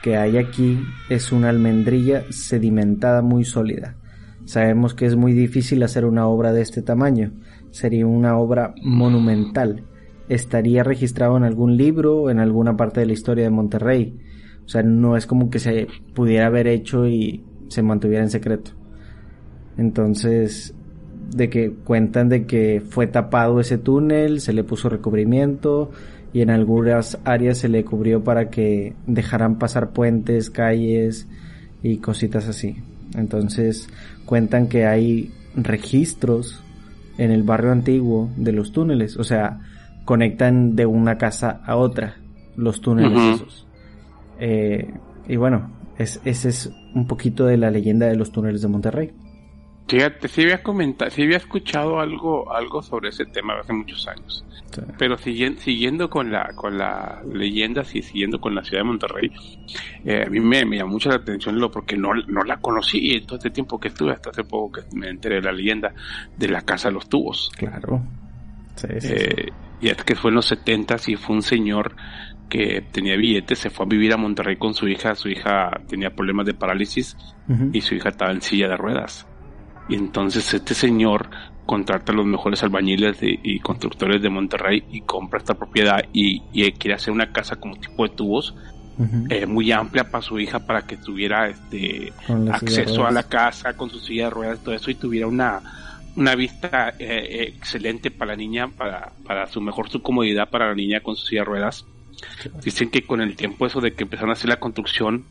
que 0.03 0.17
hay 0.17 0.37
aquí 0.37 0.79
es 1.09 1.33
una 1.33 1.49
almendrilla 1.49 2.25
sedimentada 2.31 3.23
muy 3.23 3.45
sólida, 3.45 3.97
Sabemos 4.49 4.95
que 4.95 5.05
es 5.05 5.15
muy 5.15 5.35
difícil 5.35 5.83
hacer 5.83 6.07
una 6.07 6.27
obra 6.27 6.55
de 6.55 6.63
este 6.63 6.81
tamaño. 6.81 7.33
Sería 7.71 8.07
una 8.07 8.39
obra 8.39 8.75
monumental. 8.83 9.85
Estaría 10.31 10.83
registrado 10.83 11.37
en 11.37 11.43
algún 11.45 11.77
libro 11.77 12.23
o 12.23 12.31
en 12.31 12.39
alguna 12.39 12.75
parte 12.75 13.01
de 13.01 13.05
la 13.05 13.13
historia 13.13 13.45
de 13.45 13.51
Monterrey. 13.51 14.19
O 14.65 14.69
sea, 14.71 14.83
no 14.83 15.19
es 15.19 15.27
como 15.27 15.51
que 15.51 15.59
se 15.59 15.87
pudiera 16.15 16.47
haber 16.47 16.67
hecho 16.67 17.07
y 17.07 17.45
se 17.69 17.83
mantuviera 17.83 18.25
en 18.25 18.31
secreto. 18.31 18.71
Entonces, 19.77 20.75
de 21.37 21.51
que 21.51 21.75
cuentan 21.85 22.31
de 22.31 22.47
que 22.47 22.83
fue 22.89 23.07
tapado 23.07 23.61
ese 23.61 23.77
túnel, 23.77 24.41
se 24.41 24.55
le 24.55 24.65
puso 24.65 24.89
recubrimiento 24.89 25.91
y 26.33 26.41
en 26.41 26.49
algunas 26.49 27.19
áreas 27.25 27.59
se 27.59 27.69
le 27.69 27.85
cubrió 27.85 28.25
para 28.25 28.49
que 28.49 28.95
dejaran 29.07 29.59
pasar 29.59 29.91
puentes, 29.91 30.49
calles 30.49 31.29
y 31.83 31.99
cositas 31.99 32.49
así. 32.49 32.77
Entonces 33.15 33.89
cuentan 34.27 34.69
que 34.69 34.87
hay 34.87 35.31
registros 35.57 36.63
en 37.17 37.31
el 37.31 37.43
barrio 37.43 37.73
antiguo 37.73 38.31
de 38.37 38.53
los 38.53 38.73
túneles, 38.73 39.17
o 39.17 39.25
sea, 39.25 39.61
conectan 40.05 40.77
de 40.77 40.87
una 40.87 41.19
casa 41.19 41.61
a 41.65 41.77
otra 41.77 42.17
los 42.57 42.81
túneles 42.81 43.37
esos. 43.37 43.67
Eh, 44.41 44.93
y 45.29 45.37
bueno, 45.37 45.71
es, 45.99 46.21
ese 46.25 46.49
es 46.49 46.71
un 46.95 47.07
poquito 47.07 47.47
de 47.47 47.57
la 47.57 47.71
leyenda 47.71 48.07
de 48.07 48.17
los 48.17 48.33
túneles 48.33 48.63
de 48.63 48.69
Monterrey. 48.69 49.13
Fíjate, 49.89 50.29
sí 50.29 50.43
había 50.43 50.63
comentado, 50.63 51.11
sí 51.11 51.23
había 51.23 51.39
escuchado 51.39 51.99
algo, 51.99 52.55
algo 52.55 52.83
sobre 52.83 53.09
ese 53.09 53.25
tema 53.25 53.55
hace 53.59 53.73
muchos 53.73 54.07
años. 54.07 54.45
Pero 54.99 55.17
siguiendo, 55.17 55.61
siguiendo 55.63 56.11
con 56.11 56.31
la, 56.31 56.53
con 56.55 56.77
la 56.77 57.23
leyenda, 57.33 57.83
y 57.91 58.03
siguiendo 58.03 58.39
con 58.39 58.55
la 58.55 58.63
ciudad 58.63 58.83
de 58.83 58.85
Monterrey, 58.85 59.33
eh, 60.05 60.25
a 60.27 60.31
mí 60.31 60.41
me, 60.41 60.67
me, 60.67 60.77
llamó 60.77 60.93
mucho 60.93 61.09
la 61.09 61.17
atención 61.17 61.59
lo 61.59 61.71
porque 61.71 61.97
no, 61.97 62.15
no 62.15 62.43
la 62.43 62.59
conocí 62.59 63.13
en 63.13 63.25
todo 63.25 63.37
este 63.39 63.51
tiempo 63.51 63.81
que 63.81 63.89
estuve, 63.89 64.13
hasta 64.13 64.29
hace 64.29 64.45
poco 64.45 64.73
que 64.73 64.97
me 64.97 65.09
enteré 65.09 65.37
de 65.37 65.43
la 65.43 65.53
leyenda 65.53 65.95
de 66.37 66.49
la 66.49 66.61
casa 66.61 66.89
de 66.89 66.95
los 66.95 67.09
tubos. 67.09 67.51
Claro. 67.57 68.03
Eh, 68.87 69.51
y 69.81 69.89
es 69.89 69.97
que 70.05 70.15
fue 70.15 70.31
en 70.31 70.35
los 70.35 70.47
70 70.47 70.97
y 71.07 71.17
fue 71.17 71.35
un 71.35 71.43
señor 71.43 71.97
que 72.51 72.85
tenía 72.93 73.17
billetes, 73.17 73.59
se 73.59 73.71
fue 73.71 73.87
a 73.87 73.89
vivir 73.89 74.13
a 74.13 74.19
Monterrey 74.19 74.57
con 74.57 74.75
su 74.75 74.87
hija, 74.87 75.15
su 75.15 75.31
hija 75.31 75.81
tenía 75.89 76.11
problemas 76.11 76.45
de 76.45 76.53
parálisis 76.53 77.17
y 77.73 77.81
su 77.81 77.95
hija 77.95 78.11
estaba 78.11 78.33
en 78.33 78.43
silla 78.43 78.69
de 78.69 78.77
ruedas 78.77 79.27
y 79.89 79.95
entonces 79.95 80.53
este 80.53 80.75
señor 80.75 81.31
contrata 81.67 82.13
a 82.13 82.15
los 82.15 82.25
mejores 82.25 82.63
albañiles 82.63 83.19
y 83.21 83.61
constructores 83.61 84.23
de 84.23 84.31
Monterrey 84.31 84.85
y 84.91 85.03
compra 85.03 85.39
esta 85.39 85.55
propiedad 85.55 86.03
y, 86.13 86.41
quiere 86.73 86.95
hacer 86.95 87.13
una 87.13 87.31
casa 87.31 87.57
como 87.57 87.77
tipo 87.77 88.09
de 88.09 88.15
tubos 88.15 88.55
eh, 89.29 89.47
muy 89.47 89.71
amplia 89.71 90.11
para 90.11 90.23
su 90.23 90.41
hija 90.41 90.59
para 90.61 90.87
que 90.87 90.97
tuviera 90.97 91.49
este 91.49 92.13
acceso 92.51 93.07
a 93.07 93.13
la 93.13 93.23
casa 93.23 93.77
con 93.77 93.91
su 93.91 94.01
silla 94.01 94.25
de 94.25 94.31
ruedas 94.31 94.59
todo 94.65 94.75
eso 94.75 94.91
y 94.91 94.95
tuviera 94.95 95.29
una 95.29 95.61
una 96.17 96.35
vista 96.35 96.95
eh, 96.99 97.53
excelente 97.55 98.11
para 98.11 98.33
la 98.33 98.37
niña 98.37 98.69
para, 98.69 99.13
para 99.25 99.47
su 99.47 99.61
mejor 99.61 99.89
su 99.89 100.03
comodidad 100.03 100.51
para 100.51 100.69
la 100.69 100.75
niña 100.75 101.01
con 101.01 101.15
su 101.15 101.27
silla 101.27 101.43
de 101.43 101.45
ruedas. 101.45 101.87
Dicen 102.65 102.91
que 102.91 103.03
con 103.03 103.21
el 103.21 103.37
tiempo 103.37 103.67
eso 103.67 103.81
de 103.81 103.93
que 103.93 104.03
empezaron 104.03 104.31
a 104.31 104.33
hacer 104.33 104.49
la 104.49 104.59
construcción, 104.59 105.27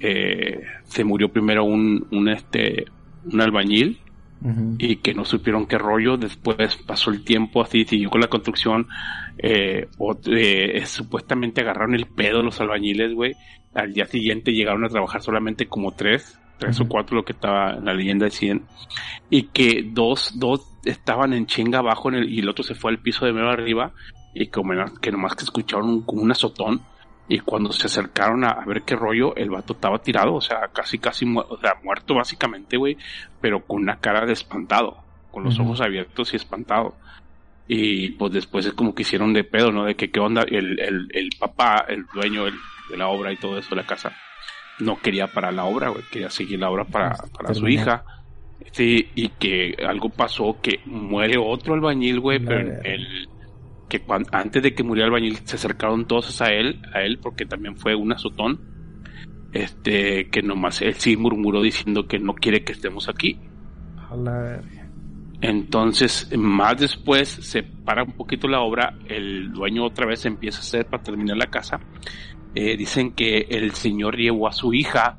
eh, 0.00 0.60
se 0.84 1.02
murió 1.02 1.30
primero 1.30 1.64
un, 1.64 2.06
un, 2.10 2.28
este, 2.28 2.84
un 3.32 3.40
albañil 3.40 4.00
y 4.78 4.96
que 4.96 5.14
no 5.14 5.24
supieron 5.24 5.66
qué 5.66 5.78
rollo. 5.78 6.16
Después 6.16 6.76
pasó 6.86 7.10
el 7.10 7.24
tiempo 7.24 7.62
así, 7.62 7.84
siguió 7.84 8.10
con 8.10 8.20
la 8.20 8.28
construcción. 8.28 8.86
Eh, 9.38 9.88
eh, 10.26 10.86
supuestamente 10.86 11.62
agarraron 11.62 11.94
el 11.94 12.06
pedo 12.06 12.42
los 12.42 12.60
albañiles, 12.60 13.14
güey. 13.14 13.34
Al 13.74 13.92
día 13.92 14.06
siguiente 14.06 14.52
llegaron 14.52 14.84
a 14.84 14.88
trabajar 14.88 15.22
solamente 15.22 15.66
como 15.66 15.92
tres, 15.92 16.38
tres 16.58 16.80
o 16.80 16.88
cuatro, 16.88 17.16
lo 17.16 17.24
que 17.24 17.32
estaba 17.32 17.74
en 17.74 17.84
la 17.84 17.94
leyenda 17.94 18.24
de 18.24 18.30
100. 18.30 18.62
Y 19.30 19.44
que 19.48 19.84
dos, 19.92 20.38
dos 20.38 20.66
estaban 20.84 21.32
en 21.32 21.46
chinga 21.46 21.80
abajo 21.80 22.08
en 22.08 22.16
el, 22.16 22.32
y 22.32 22.40
el 22.40 22.48
otro 22.48 22.62
se 22.62 22.74
fue 22.74 22.90
al 22.90 22.98
piso 22.98 23.26
de 23.26 23.32
medio 23.32 23.50
arriba. 23.50 23.92
Y 24.34 24.48
como 24.48 24.72
que 25.00 25.10
nomás 25.10 25.34
que 25.34 25.44
escucharon 25.44 25.88
un, 25.88 26.02
como 26.02 26.22
un 26.22 26.30
azotón 26.30 26.82
y 27.28 27.40
cuando 27.40 27.72
se 27.72 27.86
acercaron 27.86 28.44
a, 28.44 28.64
ver 28.66 28.82
qué 28.82 28.94
rollo, 28.94 29.34
el 29.36 29.50
vato 29.50 29.72
estaba 29.72 29.98
tirado, 29.98 30.34
o 30.34 30.40
sea, 30.40 30.68
casi, 30.72 30.98
casi, 30.98 31.26
o 31.36 31.58
sea, 31.58 31.74
muerto 31.82 32.14
básicamente, 32.14 32.76
güey, 32.76 32.96
pero 33.40 33.64
con 33.64 33.82
una 33.82 33.96
cara 33.98 34.24
de 34.26 34.32
espantado, 34.32 34.98
con 35.32 35.44
los 35.44 35.58
ojos 35.58 35.80
abiertos 35.80 36.32
y 36.32 36.36
espantado. 36.36 36.94
Y 37.68 38.10
pues 38.10 38.32
después 38.32 38.64
es 38.64 38.74
como 38.74 38.94
que 38.94 39.02
hicieron 39.02 39.32
de 39.32 39.42
pedo, 39.42 39.72
¿no? 39.72 39.84
De 39.84 39.96
que 39.96 40.10
qué 40.10 40.20
onda, 40.20 40.42
el, 40.42 40.78
el, 40.78 41.08
el 41.12 41.30
papá, 41.36 41.84
el 41.88 42.06
dueño 42.14 42.44
de 42.44 42.96
la 42.96 43.08
obra 43.08 43.32
y 43.32 43.36
todo 43.36 43.58
eso 43.58 43.70
de 43.70 43.82
la 43.82 43.86
casa, 43.86 44.12
no 44.78 45.00
quería 45.00 45.26
parar 45.26 45.54
la 45.54 45.64
obra, 45.64 45.88
güey, 45.88 46.04
quería 46.12 46.30
seguir 46.30 46.60
la 46.60 46.70
obra 46.70 46.84
para, 46.84 47.16
para 47.36 47.54
su 47.54 47.66
hija. 47.66 48.04
Sí, 48.70 49.10
y 49.14 49.30
que 49.30 49.74
algo 49.86 50.10
pasó 50.10 50.58
que 50.60 50.80
muere 50.84 51.38
otro 51.38 51.74
albañil, 51.74 52.20
güey, 52.20 52.38
pero 52.38 52.80
el, 52.84 53.28
que 53.88 54.02
antes 54.32 54.62
de 54.62 54.74
que 54.74 54.82
muriera 54.82 55.08
el 55.08 55.14
albañil 55.14 55.38
se 55.44 55.56
acercaron 55.56 56.06
todos 56.06 56.40
a 56.42 56.52
él, 56.52 56.82
a 56.92 57.02
él 57.02 57.18
porque 57.22 57.46
también 57.46 57.76
fue 57.76 57.94
un 57.94 58.12
azotón, 58.12 58.60
este, 59.52 60.28
que 60.28 60.42
nomás 60.42 60.82
él 60.82 60.94
sí 60.94 61.16
murmuró 61.16 61.62
diciendo 61.62 62.06
que 62.06 62.18
no 62.18 62.34
quiere 62.34 62.64
que 62.64 62.72
estemos 62.72 63.08
aquí. 63.08 63.38
Entonces, 65.40 66.30
más 66.36 66.78
después 66.78 67.28
se 67.28 67.62
para 67.62 68.02
un 68.02 68.12
poquito 68.12 68.48
la 68.48 68.60
obra, 68.60 68.94
el 69.08 69.52
dueño 69.52 69.84
otra 69.84 70.06
vez 70.06 70.24
empieza 70.24 70.58
a 70.58 70.62
hacer 70.62 70.86
para 70.86 71.02
terminar 71.02 71.36
la 71.36 71.46
casa. 71.46 71.78
Eh, 72.54 72.76
dicen 72.76 73.12
que 73.12 73.46
el 73.50 73.72
señor 73.72 74.16
llevó 74.16 74.48
a 74.48 74.52
su 74.52 74.72
hija 74.72 75.18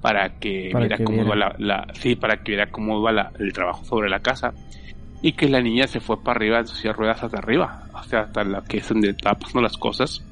para 0.00 0.38
que 0.38 0.72
viera 0.74 0.98
cómo 1.04 1.22
iba 1.22 1.36
la, 1.36 1.86
sí, 1.92 2.16
para 2.16 2.42
que 2.42 2.52
viera 2.52 2.70
cómo 2.70 2.98
iba 2.98 3.30
el 3.38 3.52
trabajo 3.52 3.84
sobre 3.84 4.08
la 4.08 4.20
casa. 4.20 4.54
Y 5.20 5.32
que 5.32 5.48
la 5.48 5.60
niña 5.60 5.86
se 5.86 6.00
fue 6.00 6.22
para 6.22 6.38
arriba 6.38 6.62
de 6.62 6.68
sus 6.68 6.82
ruedas 6.96 7.22
hasta 7.22 7.38
arriba, 7.38 7.87
hasta 8.00 8.44
la 8.44 8.62
que 8.62 8.78
es 8.78 8.88
donde 8.88 9.10
está 9.10 9.34
pasando 9.34 9.62
las 9.62 9.76
cosas. 9.76 10.24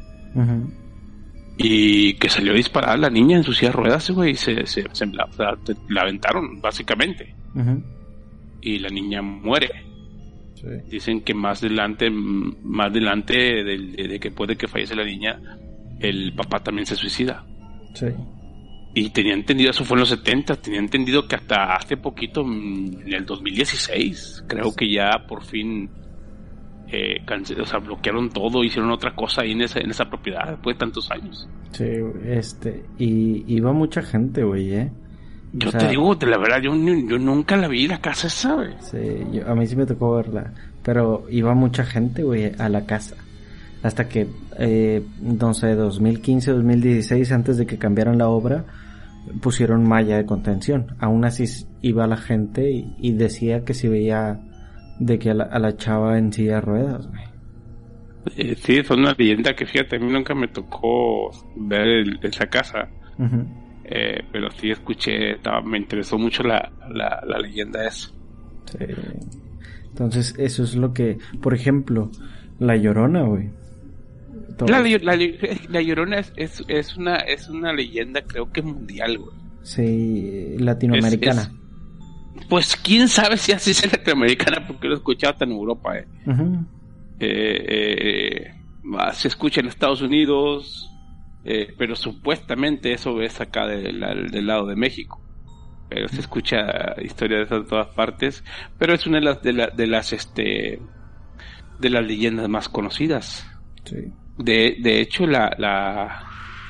Y 1.58 2.14
que 2.14 2.28
salió 2.28 2.52
disparada 2.52 2.96
la 2.96 3.10
niña 3.10 3.38
en 3.38 3.42
sus 3.42 3.56
silla 3.56 3.70
de 3.70 3.76
ruedas, 3.76 4.10
güey, 4.10 4.32
y 4.32 4.34
se, 4.34 4.66
se, 4.66 4.84
la, 5.06 6.02
aventaron, 6.02 6.60
básicamente. 6.60 7.34
Y 8.60 8.78
la 8.78 8.88
niña 8.88 9.22
muere. 9.22 9.70
Dicen 10.88 11.22
que 11.22 11.32
más 11.32 11.62
adelante, 11.62 12.10
más 12.10 12.88
adelante 12.88 13.34
de, 13.64 14.18
que 14.20 14.30
puede 14.30 14.56
que 14.56 14.68
fallece 14.68 14.94
la 14.94 15.04
niña, 15.04 15.40
el 16.00 16.34
papá 16.34 16.58
también 16.60 16.86
se 16.86 16.96
suicida. 16.96 17.44
Sí. 17.94 18.06
Y 18.94 19.10
tenía 19.10 19.34
entendido, 19.34 19.70
eso 19.70 19.84
fue 19.84 19.96
en 19.96 20.00
los 20.00 20.08
70, 20.08 20.56
tenía 20.56 20.80
entendido 20.80 21.28
que 21.28 21.36
hasta 21.36 21.74
hace 21.74 21.98
poquito, 21.98 22.40
en 22.40 23.12
el 23.12 23.26
2016, 23.26 24.44
creo 24.48 24.74
que 24.74 24.90
ya 24.90 25.26
por 25.28 25.44
fin 25.44 25.90
eh, 26.88 27.20
o 27.60 27.66
sea, 27.66 27.78
bloquearon 27.78 28.30
todo, 28.30 28.62
hicieron 28.64 28.90
otra 28.90 29.14
cosa 29.14 29.42
ahí 29.42 29.52
en 29.52 29.62
esa, 29.62 29.80
en 29.80 29.90
esa 29.90 30.04
propiedad 30.08 30.50
después 30.50 30.76
de 30.76 30.80
tantos 30.80 31.10
años. 31.10 31.48
Sí, 31.72 31.90
este, 32.24 32.84
y 32.98 33.44
iba 33.54 33.72
mucha 33.72 34.02
gente, 34.02 34.44
güey, 34.44 34.74
¿eh? 34.74 34.92
Yo 35.52 35.72
te 35.72 35.88
digo, 35.88 36.14
de 36.14 36.26
la 36.26 36.38
verdad, 36.38 36.60
yo, 36.60 36.74
yo 36.74 37.18
nunca 37.18 37.56
la 37.56 37.68
vi 37.68 37.88
la 37.88 38.00
casa 38.00 38.26
esa, 38.26 38.54
güey. 38.54 38.74
Sí, 38.80 39.40
a 39.46 39.54
mí 39.54 39.66
sí 39.66 39.74
me 39.76 39.86
tocó 39.86 40.16
verla, 40.16 40.52
pero 40.82 41.24
iba 41.30 41.54
mucha 41.54 41.84
gente, 41.84 42.22
güey, 42.22 42.52
a 42.58 42.68
la 42.68 42.84
casa. 42.84 43.16
Hasta 43.82 44.08
que, 44.08 44.26
eh, 44.58 45.02
no 45.20 45.54
sé, 45.54 45.74
2015, 45.74 46.50
2016, 46.50 47.32
antes 47.32 47.56
de 47.56 47.66
que 47.66 47.78
cambiaran 47.78 48.18
la 48.18 48.28
obra, 48.28 48.64
pusieron 49.40 49.86
malla 49.86 50.16
de 50.16 50.26
contención. 50.26 50.96
Aún 50.98 51.24
así 51.24 51.44
iba 51.82 52.06
la 52.06 52.16
gente 52.16 52.70
y, 52.70 53.12
decía 53.12 53.64
que 53.64 53.74
si 53.74 53.88
veía 53.88 54.40
de 54.98 55.18
que 55.18 55.30
a 55.30 55.34
la, 55.34 55.76
chava 55.76 56.18
en 56.18 56.32
silla 56.32 56.56
de 56.56 56.60
ruedas, 56.60 57.08
eh, 58.36 58.56
sí, 58.56 58.78
es 58.78 58.90
una 58.90 59.14
leyenda 59.16 59.54
que 59.54 59.66
fíjate, 59.66 59.96
a 59.96 59.98
mí 59.98 60.10
nunca 60.10 60.34
me 60.34 60.48
tocó 60.48 61.30
ver 61.56 62.06
esa 62.22 62.46
casa. 62.46 62.88
Eh, 63.84 64.24
pero 64.32 64.50
sí 64.50 64.70
escuché, 64.70 65.36
me 65.64 65.78
interesó 65.78 66.18
mucho 66.18 66.42
la, 66.42 66.72
la, 66.90 67.38
leyenda 67.38 67.86
esa. 67.86 68.10
Entonces, 69.88 70.34
eso 70.38 70.64
es 70.64 70.74
lo 70.74 70.92
que, 70.92 71.18
por 71.40 71.54
ejemplo, 71.54 72.10
La 72.58 72.76
Llorona, 72.76 73.22
güey. 73.22 73.50
La, 74.68 74.80
la, 74.80 75.80
Llorona 75.82 76.18
es, 76.18 76.64
es, 76.66 76.96
una, 76.96 77.16
es 77.16 77.48
una 77.48 77.72
leyenda, 77.72 78.22
creo 78.22 78.50
que 78.50 78.62
mundial, 78.62 79.18
güey. 79.18 79.36
Sí, 79.62 80.56
latinoamericana. 80.58 81.50
Pues 82.48 82.76
quién 82.76 83.08
sabe 83.08 83.36
si 83.36 83.52
así 83.52 83.70
es 83.70 83.90
latinoamericana, 83.90 84.66
porque 84.66 84.88
lo 84.88 84.94
he 84.94 84.96
escuchado 84.96 85.32
hasta 85.32 85.44
en 85.44 85.52
Europa, 85.52 85.98
eh. 85.98 86.06
Eh, 87.18 87.64
eh, 87.68 88.54
se 89.12 89.28
escucha 89.28 89.60
en 89.60 89.68
Estados 89.68 90.02
Unidos, 90.02 90.90
pero 91.78 91.96
supuestamente 91.96 92.92
eso 92.92 93.20
es 93.22 93.40
acá 93.40 93.66
del 93.66 94.46
lado 94.46 94.66
de 94.66 94.76
México. 94.76 95.20
Pero 95.88 96.08
se 96.08 96.20
escucha 96.20 96.96
historias 97.00 97.48
de 97.48 97.62
todas 97.62 97.88
partes, 97.88 98.42
pero 98.76 98.94
es 98.94 99.06
una 99.06 99.18
de 99.18 99.24
las, 99.24 99.42
de, 99.42 99.68
de 99.74 99.86
las, 99.86 100.12
este, 100.12 100.82
de 101.78 101.90
las 101.90 102.04
leyendas 102.04 102.48
más 102.48 102.68
conocidas. 102.68 103.46
Sí. 103.84 104.12
De, 104.36 104.76
de 104.80 105.00
hecho, 105.00 105.26
la, 105.26 105.54
la, 105.58 106.25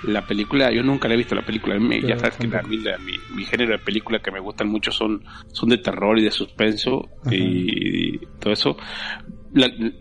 la 0.06 0.26
película, 0.26 0.70
yo 0.72 0.82
nunca 0.82 1.08
la 1.08 1.14
he 1.14 1.16
visto 1.16 1.34
la 1.34 1.44
película, 1.44 1.76
ya 2.02 2.18
sabes 2.18 2.36
que 2.36 2.48
mi, 2.48 3.44
género 3.44 3.72
de 3.72 3.78
película 3.78 4.20
que 4.20 4.30
me 4.30 4.40
gustan 4.40 4.68
mucho 4.68 4.90
son, 4.90 5.22
son 5.52 5.68
de 5.68 5.78
terror 5.78 6.18
y 6.18 6.24
de 6.24 6.30
suspenso 6.30 7.08
y, 7.30 8.18
todo 8.38 8.52
eso. 8.52 8.76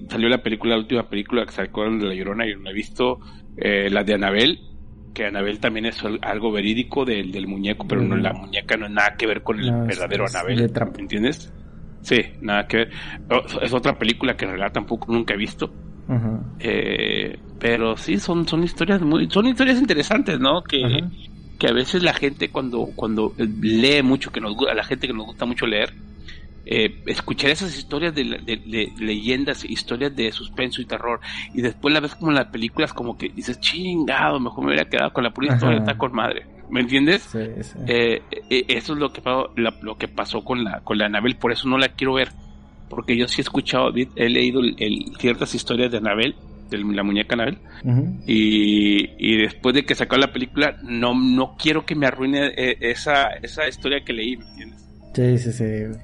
salió 0.09 0.29
la 0.29 0.41
película, 0.41 0.75
la 0.75 0.81
última 0.81 1.09
película 1.09 1.45
que 1.45 1.51
sacó 1.51 1.83
de 1.83 2.05
La 2.05 2.13
Llorona, 2.13 2.45
yo 2.47 2.57
no 2.57 2.69
he 2.69 2.73
visto, 2.73 3.19
eh, 3.57 3.89
la 3.89 4.03
de 4.03 4.13
Anabel, 4.13 4.59
que 5.13 5.25
Anabel 5.25 5.59
también 5.59 5.85
es 5.85 6.03
algo 6.21 6.51
verídico 6.51 7.05
del, 7.05 7.31
del 7.31 7.47
muñeco, 7.47 7.87
pero 7.87 8.01
no, 8.01 8.15
la 8.15 8.33
muñeca 8.33 8.77
no 8.77 8.85
es 8.85 8.91
nada 8.91 9.15
que 9.17 9.27
ver 9.27 9.43
con 9.43 9.59
el 9.59 9.71
verdadero 9.87 10.25
Anabel, 10.27 10.71
¿entiendes? 10.97 11.53
Sí, 12.01 12.21
nada 12.41 12.67
que 12.67 12.77
ver. 12.77 12.89
Es 13.61 13.73
otra 13.73 13.97
película 13.97 14.35
que 14.35 14.45
en 14.45 14.51
realidad 14.51 14.73
tampoco 14.73 15.11
nunca 15.11 15.33
he 15.33 15.37
visto 15.37 15.73
eh, 16.59 17.39
pero 17.59 17.97
sí, 17.97 18.17
son, 18.19 18.47
son 18.47 18.63
historias 18.63 19.01
muy, 19.01 19.29
son 19.29 19.47
historias 19.47 19.79
interesantes, 19.79 20.39
¿no? 20.39 20.61
Que, 20.63 21.03
que 21.57 21.67
a 21.67 21.73
veces 21.73 22.03
la 22.03 22.13
gente 22.13 22.49
cuando, 22.49 22.89
cuando 22.95 23.33
lee 23.37 24.03
mucho, 24.03 24.31
que 24.31 24.41
nos 24.41 24.55
a 24.69 24.73
la 24.73 24.83
gente 24.83 25.07
que 25.07 25.13
nos 25.13 25.25
gusta 25.25 25.45
mucho 25.45 25.65
leer, 25.65 25.93
eh, 26.65 27.01
escuchar 27.05 27.51
esas 27.51 27.77
historias 27.77 28.13
de, 28.13 28.23
de, 28.23 28.91
leyendas, 28.99 29.63
historias 29.63 30.15
de 30.15 30.31
suspenso 30.31 30.81
y 30.81 30.85
terror, 30.85 31.19
y 31.53 31.61
después 31.61 31.93
la 31.93 31.99
ves 31.99 32.15
como 32.15 32.31
en 32.31 32.35
las 32.35 32.47
películas, 32.47 32.93
como 32.93 33.17
que 33.17 33.29
dices, 33.29 33.59
chingado, 33.59 34.39
mejor 34.39 34.63
me 34.63 34.71
hubiera 34.71 34.89
quedado 34.89 35.13
con 35.13 35.23
la 35.23 35.31
pura 35.31 35.53
historia, 35.53 35.79
está 35.79 35.97
con 35.97 36.13
madre. 36.13 36.45
¿Me 36.67 36.81
entiendes? 36.81 37.29
Eh, 37.87 38.23
eso 38.49 38.93
es 38.93 38.99
lo 38.99 39.13
que, 39.13 39.21
lo 39.55 39.97
que 39.97 40.07
pasó 40.07 40.43
con 40.43 40.63
la, 40.63 40.81
con 40.81 40.97
la 40.97 41.05
Anabel, 41.05 41.35
por 41.35 41.51
eso 41.51 41.69
no 41.69 41.77
la 41.77 41.89
quiero 41.89 42.13
ver 42.13 42.29
porque 42.89 43.17
yo 43.17 43.27
sí 43.27 43.41
he 43.41 43.43
escuchado, 43.43 43.91
he 44.15 44.29
leído 44.29 44.61
ciertas 45.19 45.53
historias 45.55 45.91
de 45.91 45.97
Anabel, 45.97 46.35
de 46.69 46.77
la 46.77 47.03
muñeca 47.03 47.35
Anabel, 47.35 47.59
y, 48.25 49.37
después 49.37 49.75
de 49.75 49.85
que 49.85 49.95
sacó 49.95 50.17
la 50.17 50.31
película, 50.31 50.77
no, 50.83 51.13
no 51.13 51.55
quiero 51.57 51.85
que 51.85 51.95
me 51.95 52.07
arruine 52.07 52.47
eh, 52.55 52.77
esa, 52.81 53.27
esa 53.41 53.67
historia 53.67 54.03
que 54.03 54.13
leí, 54.13 54.37
¿me 54.37 54.45
entiendes? 54.45 54.85
Sí, 55.13 55.37
sí, 55.37 55.51
sí. 55.51 55.99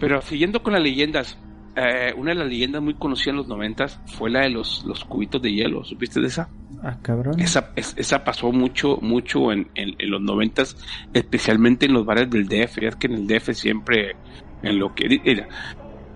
Pero 0.00 0.22
siguiendo 0.22 0.62
con 0.62 0.72
las 0.72 0.82
leyendas, 0.82 1.38
eh, 1.76 2.12
una 2.16 2.30
de 2.30 2.36
las 2.36 2.48
leyendas 2.48 2.82
muy 2.82 2.94
conocidas 2.94 3.28
en 3.28 3.36
los 3.36 3.48
noventas 3.48 3.98
fue 4.06 4.30
la 4.30 4.40
de 4.40 4.50
los, 4.50 4.84
los 4.84 5.04
cubitos 5.04 5.40
de 5.40 5.52
hielo, 5.52 5.84
¿supiste 5.84 6.20
de 6.20 6.26
esa? 6.26 6.48
Ah, 6.82 6.98
cabrón. 7.00 7.38
Esa, 7.40 7.72
esa 7.76 8.24
pasó 8.24 8.52
mucho, 8.52 8.98
mucho 9.00 9.52
en, 9.52 9.68
en, 9.74 9.94
los 10.10 10.20
noventas, 10.20 10.76
especialmente 11.14 11.86
en 11.86 11.92
los 11.92 12.04
bares 12.04 12.28
del 12.28 12.48
DF, 12.48 12.78
es 12.78 12.96
que 12.96 13.06
en 13.06 13.14
el 13.14 13.26
DF 13.26 13.52
siempre, 13.52 14.16
en 14.62 14.78
lo 14.78 14.94
que, 14.94 15.08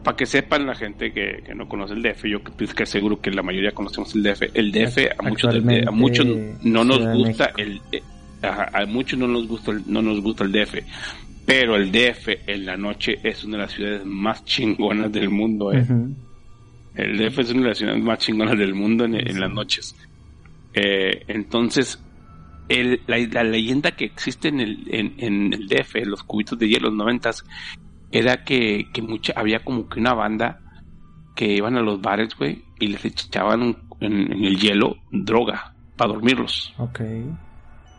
para 0.07 0.19
que 0.19 0.25
sepan 0.25 0.65
la 0.65 0.77
gente 0.77 1.13
que, 1.13 1.43
no 1.57 1.69
conoce 1.69 1.95
el 1.95 2.01
DF, 2.01 2.27
yo 2.27 2.39
pues, 2.41 2.73
que 2.73 2.87
seguro 2.87 3.21
que 3.21 3.33
la 3.33 3.43
mayoría 3.43 3.73
conocemos 3.73 4.15
el 4.15 4.23
DF. 4.23 4.43
El 4.55 4.71
DF 4.71 4.99
a 5.19 5.23
muchos, 5.29 5.53
a 5.53 5.91
muchos 5.91 6.27
no 6.63 6.85
nos 6.85 7.01
gusta 7.13 7.51
el, 7.57 7.81
eh, 7.91 8.01
a, 8.41 8.87
muchos 8.87 9.19
no 9.19 9.27
nos 9.27 9.49
gusta 9.49 9.73
el, 9.73 9.83
no 9.89 10.03
nos 10.03 10.21
gusta 10.21 10.45
el 10.45 10.53
DF, 10.53 10.77
pero 11.45 11.75
el 11.75 11.91
DF 11.91 12.29
en 12.47 12.67
la 12.67 12.77
noche 12.77 13.17
es 13.21 13.43
una 13.43 13.57
de 13.57 13.63
las 13.65 13.73
ciudades 13.73 14.05
más 14.05 14.45
chingonas 14.45 15.11
del 15.11 15.29
mundo. 15.29 15.73
Eh. 15.73 15.85
El 16.95 17.19
DF 17.19 17.41
es 17.41 17.51
una 17.51 17.63
de 17.63 17.69
las 17.71 17.79
ciudades 17.79 18.01
más 18.01 18.21
chingonas 18.21 18.57
del 18.57 18.75
mundo 18.77 19.07
en, 19.07 19.41
las 19.41 19.51
noches. 19.51 19.97
Eh, 20.73 21.25
entonces, 21.27 22.01
el, 22.69 23.01
la, 23.09 23.43
leyenda 23.43 23.91
que 23.97 24.05
existe 24.05 24.51
en 24.51 24.61
el, 24.61 24.85
en, 24.89 25.53
el 25.53 25.67
DF, 25.67 25.97
los 26.05 26.23
cubitos 26.23 26.57
de 26.57 26.69
hielo, 26.69 26.91
los 26.91 26.97
noventas, 26.97 27.45
era 28.11 28.45
que, 28.45 28.87
que 28.93 29.03
mucha, 29.03 29.33
había 29.37 29.65
como 29.65 29.89
que 29.89 30.01
una 30.01 30.15
banda 30.15 30.61
que 31.35 31.53
iban 31.53 31.77
a 31.77 31.83
los 31.83 32.01
bares, 32.01 32.37
güey, 32.37 32.65
y 32.81 32.89
les 32.89 33.05
echaban 33.05 33.77
en, 34.01 34.33
el 34.33 34.59
hielo 34.59 34.97
droga 35.11 35.75
para 35.97 36.13
dormirlos. 36.13 36.75
Ok. 36.79 37.01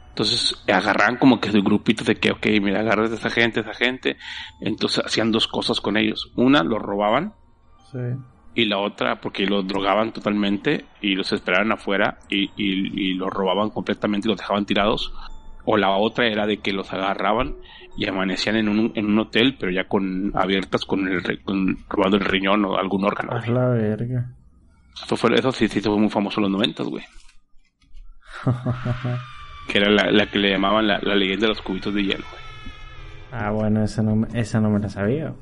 Entonces 0.09 0.63
agarraban 0.67 1.17
como 1.17 1.39
que 1.39 1.51
su 1.51 1.61
grupito 1.61 2.03
de 2.03 2.15
que, 2.15 2.31
ok, 2.31 2.47
mira, 2.61 2.79
agarras 2.79 3.11
a 3.11 3.15
esa 3.15 3.29
gente, 3.29 3.59
esa 3.59 3.73
gente. 3.73 4.17
Entonces 4.61 5.05
hacían 5.05 5.31
dos 5.31 5.47
cosas 5.47 5.79
con 5.79 5.95
ellos. 5.95 6.31
Una, 6.35 6.63
los 6.63 6.81
robaban. 6.81 7.33
Sí. 7.91 7.99
Y 8.55 8.65
la 8.65 8.79
otra, 8.79 9.21
porque 9.21 9.45
los 9.45 9.67
drogaban 9.67 10.11
totalmente 10.11 10.85
y 11.01 11.13
los 11.13 11.31
esperaban 11.31 11.71
afuera 11.71 12.17
y, 12.29 12.45
y, 12.55 13.11
y 13.11 13.13
los 13.13 13.29
robaban 13.29 13.69
completamente 13.69 14.27
y 14.27 14.31
los 14.31 14.39
dejaban 14.39 14.65
tirados. 14.65 15.13
O 15.65 15.77
la 15.77 15.95
otra 15.95 16.25
era 16.25 16.47
de 16.47 16.57
que 16.57 16.73
los 16.73 16.91
agarraban 16.91 17.57
y 17.97 18.07
amanecían 18.07 18.57
en 18.57 18.69
un, 18.69 18.91
en 18.93 19.07
un 19.07 19.19
hotel, 19.19 19.57
pero 19.59 19.71
ya 19.71 19.87
con 19.87 20.31
abiertas 20.35 20.85
con 20.85 21.07
el 21.07 21.41
con, 21.43 21.77
robando 21.89 22.17
el 22.17 22.25
riñón 22.25 22.63
o 22.65 22.77
algún 22.77 23.03
órgano. 23.03 23.31
A 23.31 23.45
la 23.47 23.69
verga. 23.69 24.35
Eso, 25.03 25.17
fue, 25.17 25.33
eso 25.33 25.51
sí, 25.51 25.67
sí 25.67 25.81
fue 25.81 25.97
muy 25.97 26.09
famoso 26.09 26.39
en 26.39 26.43
los 26.43 26.51
noventas, 26.51 26.85
güey. 26.87 27.03
que 29.67 29.79
era 29.79 29.89
la, 29.89 30.27
que 30.27 30.37
le 30.37 30.51
llamaban 30.51 30.87
la, 30.87 30.99
leyenda 30.99 31.47
de 31.47 31.49
los 31.49 31.61
cubitos 31.61 31.93
de 31.93 32.03
hielo, 32.03 32.23
güey. 32.29 32.43
Ah, 33.31 33.49
bueno, 33.49 33.83
esa 33.83 34.03
no, 34.03 34.27
esa 34.33 34.61
no 34.61 34.69
me 34.69 34.79
la 34.79 34.89
sabía. 34.89 35.33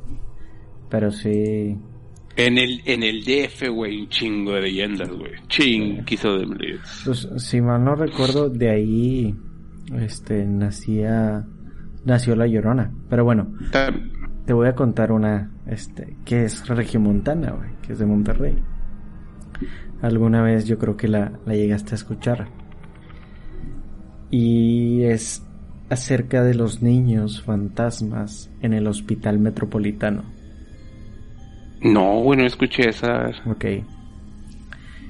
Pero 0.89 1.11
sí. 1.11 1.77
En 2.37 2.57
el, 2.57 2.81
en 2.85 3.03
el 3.03 3.23
DF, 3.23 3.69
güey, 3.69 4.01
un 4.01 4.09
chingo 4.09 4.53
de 4.53 4.61
leyendas, 4.61 5.09
güey. 5.09 5.33
Chinguizo 5.47 6.37
de 6.37 6.79
Pues, 7.03 7.27
si 7.37 7.61
mal 7.61 7.83
no 7.83 7.95
recuerdo, 7.95 8.49
de 8.49 8.69
ahí 8.69 9.35
este 9.93 10.45
nacía 10.45 11.45
nació 12.05 12.35
la 12.35 12.47
Llorona. 12.47 12.91
Pero 13.09 13.23
bueno, 13.25 13.47
te 14.45 14.53
voy 14.53 14.67
a 14.67 14.75
contar 14.75 15.11
una 15.11 15.51
este 15.67 16.15
que 16.23 16.45
es 16.45 16.67
regiomontana, 16.67 17.51
güey, 17.51 17.69
que 17.81 17.93
es 17.93 17.99
de 17.99 18.05
Monterrey. 18.05 18.57
Alguna 20.01 20.41
vez 20.41 20.65
yo 20.65 20.77
creo 20.77 20.95
que 20.95 21.07
la, 21.07 21.31
la 21.45 21.55
llegaste 21.55 21.91
a 21.91 21.95
escuchar. 21.95 22.47
Y 24.29 25.03
es 25.03 25.45
acerca 25.89 26.43
de 26.43 26.55
los 26.55 26.81
niños 26.81 27.41
fantasmas 27.41 28.51
en 28.61 28.73
el 28.73 28.87
hospital 28.87 29.39
metropolitano. 29.39 30.23
No, 31.81 32.21
bueno, 32.21 32.45
escuché 32.45 32.89
esa. 32.89 33.31
Ok. 33.45 33.65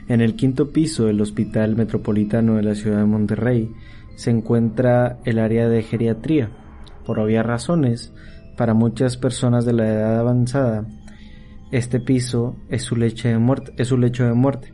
En 0.07 0.21
el 0.21 0.35
quinto 0.35 0.71
piso 0.71 1.05
del 1.05 1.21
Hospital 1.21 1.75
Metropolitano 1.75 2.55
de 2.55 2.63
la 2.63 2.75
ciudad 2.75 2.99
de 2.99 3.05
Monterrey 3.05 3.71
se 4.15 4.29
encuentra 4.29 5.17
el 5.25 5.39
área 5.39 5.67
de 5.67 5.81
geriatría. 5.81 6.49
Por 7.05 7.19
obvias 7.19 7.45
razones, 7.45 8.13
para 8.57 8.73
muchas 8.73 9.17
personas 9.17 9.65
de 9.65 9.73
la 9.73 9.87
edad 9.87 10.19
avanzada, 10.19 10.85
este 11.71 11.99
piso 11.99 12.55
es 12.69 12.83
su, 12.83 12.95
lecho 12.95 13.27
de 13.27 13.37
muerte, 13.37 13.73
es 13.77 13.89
su 13.89 13.97
lecho 13.97 14.25
de 14.25 14.33
muerte. 14.33 14.73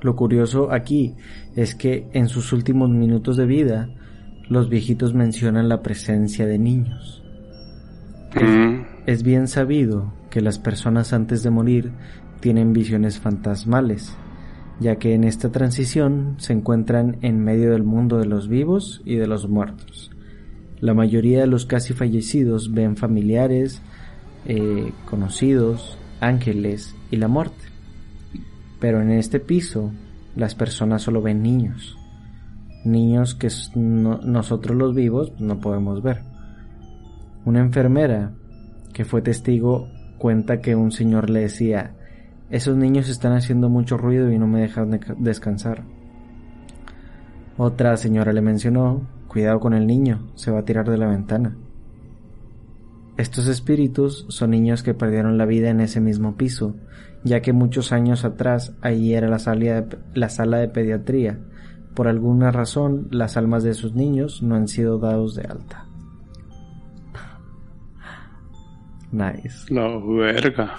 Lo 0.00 0.16
curioso 0.16 0.70
aquí 0.70 1.14
es 1.56 1.74
que 1.74 2.08
en 2.12 2.28
sus 2.28 2.52
últimos 2.52 2.90
minutos 2.90 3.36
de 3.36 3.46
vida, 3.46 3.88
los 4.48 4.68
viejitos 4.68 5.14
mencionan 5.14 5.68
la 5.68 5.82
presencia 5.82 6.46
de 6.46 6.58
niños. 6.58 7.22
Es, 9.06 9.22
mm. 9.22 9.24
bien 9.24 9.48
sabido 9.48 10.12
que 10.30 10.40
las 10.40 10.58
personas 10.58 11.12
antes 11.12 11.42
de 11.42 11.50
morir 11.50 11.92
tienen 12.40 12.72
visiones 12.72 13.18
fantasmales, 13.18 14.16
ya 14.80 14.96
que 14.96 15.14
en 15.14 15.24
esta 15.24 15.50
transición 15.50 16.34
se 16.38 16.52
encuentran 16.52 17.18
en 17.22 17.42
medio 17.42 17.72
del 17.72 17.84
mundo 17.84 18.18
de 18.18 18.26
los 18.26 18.48
vivos 18.48 19.02
y 19.04 19.16
de 19.16 19.26
los 19.26 19.48
muertos. 19.48 20.13
La 20.84 20.92
mayoría 20.92 21.40
de 21.40 21.46
los 21.46 21.64
casi 21.64 21.94
fallecidos 21.94 22.74
ven 22.74 22.98
familiares, 22.98 23.80
eh, 24.44 24.92
conocidos, 25.08 25.96
ángeles 26.20 26.94
y 27.10 27.16
la 27.16 27.26
muerte. 27.26 27.64
Pero 28.80 29.00
en 29.00 29.10
este 29.12 29.40
piso 29.40 29.92
las 30.36 30.54
personas 30.54 31.00
solo 31.00 31.22
ven 31.22 31.42
niños. 31.42 31.96
Niños 32.84 33.34
que 33.34 33.48
nosotros 33.74 34.76
los 34.76 34.94
vivos 34.94 35.32
no 35.38 35.58
podemos 35.58 36.02
ver. 36.02 36.20
Una 37.46 37.60
enfermera 37.60 38.32
que 38.92 39.06
fue 39.06 39.22
testigo 39.22 39.88
cuenta 40.18 40.60
que 40.60 40.76
un 40.76 40.92
señor 40.92 41.30
le 41.30 41.40
decía, 41.40 41.94
esos 42.50 42.76
niños 42.76 43.08
están 43.08 43.32
haciendo 43.32 43.70
mucho 43.70 43.96
ruido 43.96 44.30
y 44.30 44.38
no 44.38 44.46
me 44.46 44.60
dejan 44.60 45.00
descansar. 45.16 45.82
Otra 47.56 47.96
señora 47.96 48.34
le 48.34 48.42
mencionó, 48.42 49.14
cuidado 49.34 49.58
con 49.58 49.74
el 49.74 49.84
niño, 49.84 50.30
se 50.36 50.52
va 50.52 50.60
a 50.60 50.64
tirar 50.64 50.88
de 50.88 50.96
la 50.96 51.08
ventana. 51.08 51.56
Estos 53.16 53.48
espíritus 53.48 54.26
son 54.28 54.50
niños 54.50 54.84
que 54.84 54.94
perdieron 54.94 55.38
la 55.38 55.44
vida 55.44 55.70
en 55.70 55.80
ese 55.80 56.00
mismo 56.00 56.36
piso, 56.36 56.76
ya 57.24 57.42
que 57.42 57.52
muchos 57.52 57.90
años 57.90 58.24
atrás 58.24 58.76
allí 58.80 59.12
era 59.12 59.28
la 59.28 59.40
sala 59.40 59.82
de, 59.82 59.98
la 60.14 60.28
sala 60.28 60.58
de 60.58 60.68
pediatría. 60.68 61.40
Por 61.96 62.06
alguna 62.06 62.52
razón, 62.52 63.08
las 63.10 63.36
almas 63.36 63.64
de 63.64 63.74
sus 63.74 63.96
niños 63.96 64.40
no 64.40 64.54
han 64.54 64.68
sido 64.68 65.00
dados 65.00 65.34
de 65.34 65.42
alta. 65.42 65.84
nice. 69.10 69.74
No, 69.74 70.14
verga. 70.14 70.76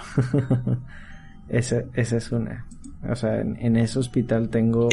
esa, 1.50 1.84
esa 1.92 2.16
es 2.16 2.32
una. 2.32 2.66
O 3.10 3.16
sea, 3.16 3.40
en, 3.40 3.76
ese 3.76 3.98
hospital 3.98 4.48
tengo... 4.48 4.88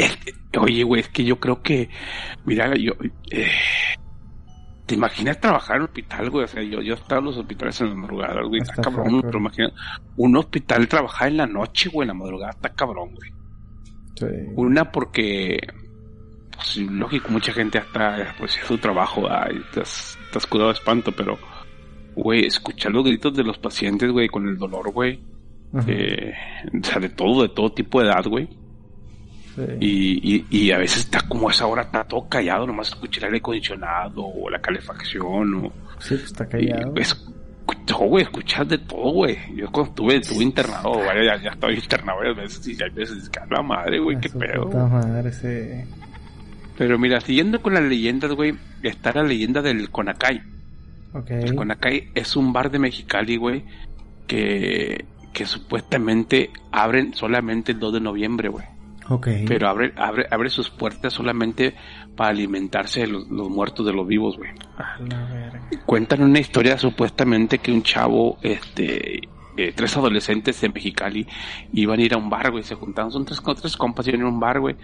oye, 0.60 0.84
güey, 0.84 1.02
es 1.02 1.10
que 1.10 1.24
yo 1.24 1.40
creo 1.40 1.62
que... 1.62 1.90
Mira, 2.46 2.76
yo... 2.76 2.94
Eh, 3.32 3.48
¿Te 4.86 4.96
imaginas 4.96 5.40
trabajar 5.40 5.78
en 5.78 5.84
un 5.84 5.88
hospital, 5.88 6.30
güey? 6.30 6.44
O 6.44 6.48
sea, 6.48 6.62
yo, 6.62 6.82
yo 6.82 6.94
he 6.94 6.98
estado 6.98 7.20
en 7.20 7.26
los 7.26 7.38
hospitales 7.38 7.80
en 7.80 7.90
la 7.90 7.96
madrugada, 7.96 8.42
güey. 8.44 8.62
Está, 8.62 8.82
cabrón, 8.82 9.22
pero 9.22 9.40
imagina, 9.40 9.72
un 10.18 10.36
hospital 10.36 10.88
trabajar 10.90 11.30
en 11.30 11.38
la 11.38 11.48
noche, 11.48 11.90
güey, 11.90 12.04
en 12.04 12.10
la 12.10 12.14
madrugada, 12.14 12.52
está 12.52 12.70
cabrón, 12.70 13.16
güey. 13.16 13.32
Sí. 14.16 14.26
Una 14.56 14.92
porque, 14.92 15.58
pues, 16.54 16.78
lógico, 16.78 17.30
mucha 17.30 17.54
gente 17.54 17.78
hasta, 17.78 18.36
pues, 18.38 18.58
es 18.58 18.66
su 18.66 18.78
trabajo, 18.78 19.26
ay, 19.30 19.56
estás, 19.68 20.18
estás 20.26 20.46
curado 20.48 20.70
de 20.70 20.76
espanto, 20.76 21.14
pero, 21.14 21.40
güey, 22.16 22.46
escuchar 22.46 22.92
los 22.92 23.06
gritos 23.06 23.34
de 23.34 23.44
los 23.44 23.58
pacientes, 23.58 24.12
güey, 24.12 24.28
con 24.28 24.48
el 24.50 24.58
dolor, 24.58 24.92
güey. 24.92 25.22
Eh, 25.88 26.34
o 26.82 26.86
sea, 26.86 27.00
de 27.00 27.10
todo, 27.10 27.44
de 27.44 27.50
todo 27.50 27.72
tipo 27.72 28.02
de 28.02 28.08
edad, 28.08 28.24
güey. 28.26 28.48
Y, 29.80 30.46
y, 30.50 30.72
a 30.72 30.80
veces 30.80 31.02
está 31.02 31.22
como 31.28 31.50
esa 31.50 31.68
hora, 31.68 31.84
está 31.84 32.04
todo 32.04 32.28
callado, 32.28 32.66
nomás 32.66 32.90
escucha 32.90 33.20
el 33.20 33.26
aire 33.26 33.38
acondicionado 33.38 34.26
o 34.26 34.50
la 34.50 34.60
calefacción. 34.60 35.66
O, 35.66 35.74
sí, 36.00 36.16
pues 36.16 36.24
está 36.24 36.48
callado. 36.48 36.94
güey, 38.08 38.24
escuchas 38.24 38.68
de 38.68 38.80
todo, 38.80 39.12
güey. 39.12 39.38
Yo 39.56 39.72
cuando 39.72 39.90
estuve, 39.92 40.16
estuve 40.16 40.44
internado, 40.44 40.96
ya, 41.06 41.42
ya 41.42 41.50
estaba 41.52 41.72
internado 41.72 42.18
varias 42.18 42.38
veces 42.38 42.68
y 42.68 42.84
hay 42.84 42.90
veces 42.90 43.30
que 43.30 43.40
la 43.50 43.62
madre, 43.62 44.00
güey, 44.00 44.20
qué 44.20 44.30
pedo. 44.30 44.66
Madre, 44.68 45.86
Pero 46.78 46.98
mira, 46.98 47.22
siguiendo 47.22 47.62
con 47.62 47.76
las 47.76 47.84
leyendas, 47.84 48.32
güey, 48.32 48.56
está 48.82 49.12
la 49.14 49.24
leyenda 49.24 49.62
del 49.62 49.92
Conacay. 49.92 50.42
Okay. 51.14 51.44
El 51.44 51.56
Conacay 51.56 52.10
es 52.16 52.36
un 52.36 52.52
bar 52.54 52.72
de 52.72 52.80
Mexicali, 52.80 53.38
güey, 53.38 53.64
que, 54.26 55.06
que 55.34 55.46
supuestamente 55.46 56.52
abren 56.72 57.14
solamente 57.14 57.74
el 57.74 57.80
2 57.80 57.94
de 57.94 58.00
noviembre, 58.00 58.50
güey. 58.50 58.66
Pero 59.48 59.68
abre, 59.68 59.94
abre, 59.98 60.26
abre 60.32 60.50
sus 60.50 60.70
puertas 60.70 61.14
solamente 61.14 61.76
para 62.16 62.30
alimentarse 62.30 63.02
de 63.02 63.08
los, 63.08 63.28
muertos 63.28 63.86
de 63.86 63.94
los 63.94 64.08
vivos, 64.08 64.38
güey. 64.38 64.52
Cuentan 65.86 66.24
una 66.24 66.40
historia 66.40 66.78
supuestamente 66.78 67.58
que 67.58 67.72
un 67.72 67.84
chavo, 67.84 68.38
este, 68.42 69.22
eh, 69.58 69.74
tres 69.76 69.98
adolescentes 69.98 70.60
de 70.62 70.70
Mexicali 70.70 71.28
iban 71.74 72.00
a 72.00 72.04
ir 72.04 72.14
a 72.14 72.18
un 72.18 72.30
bar, 72.30 72.52
güey, 72.52 72.64
se 72.64 72.76
juntaron, 72.76 73.12
son 73.12 73.26
tres, 73.26 73.42
tres 73.60 73.76
compas, 73.76 74.08
iban 74.08 74.22
a 74.22 74.24
ir 74.24 74.28
a 74.28 74.34
un 74.34 74.40
bar, 74.40 74.60
güey, 74.60 74.76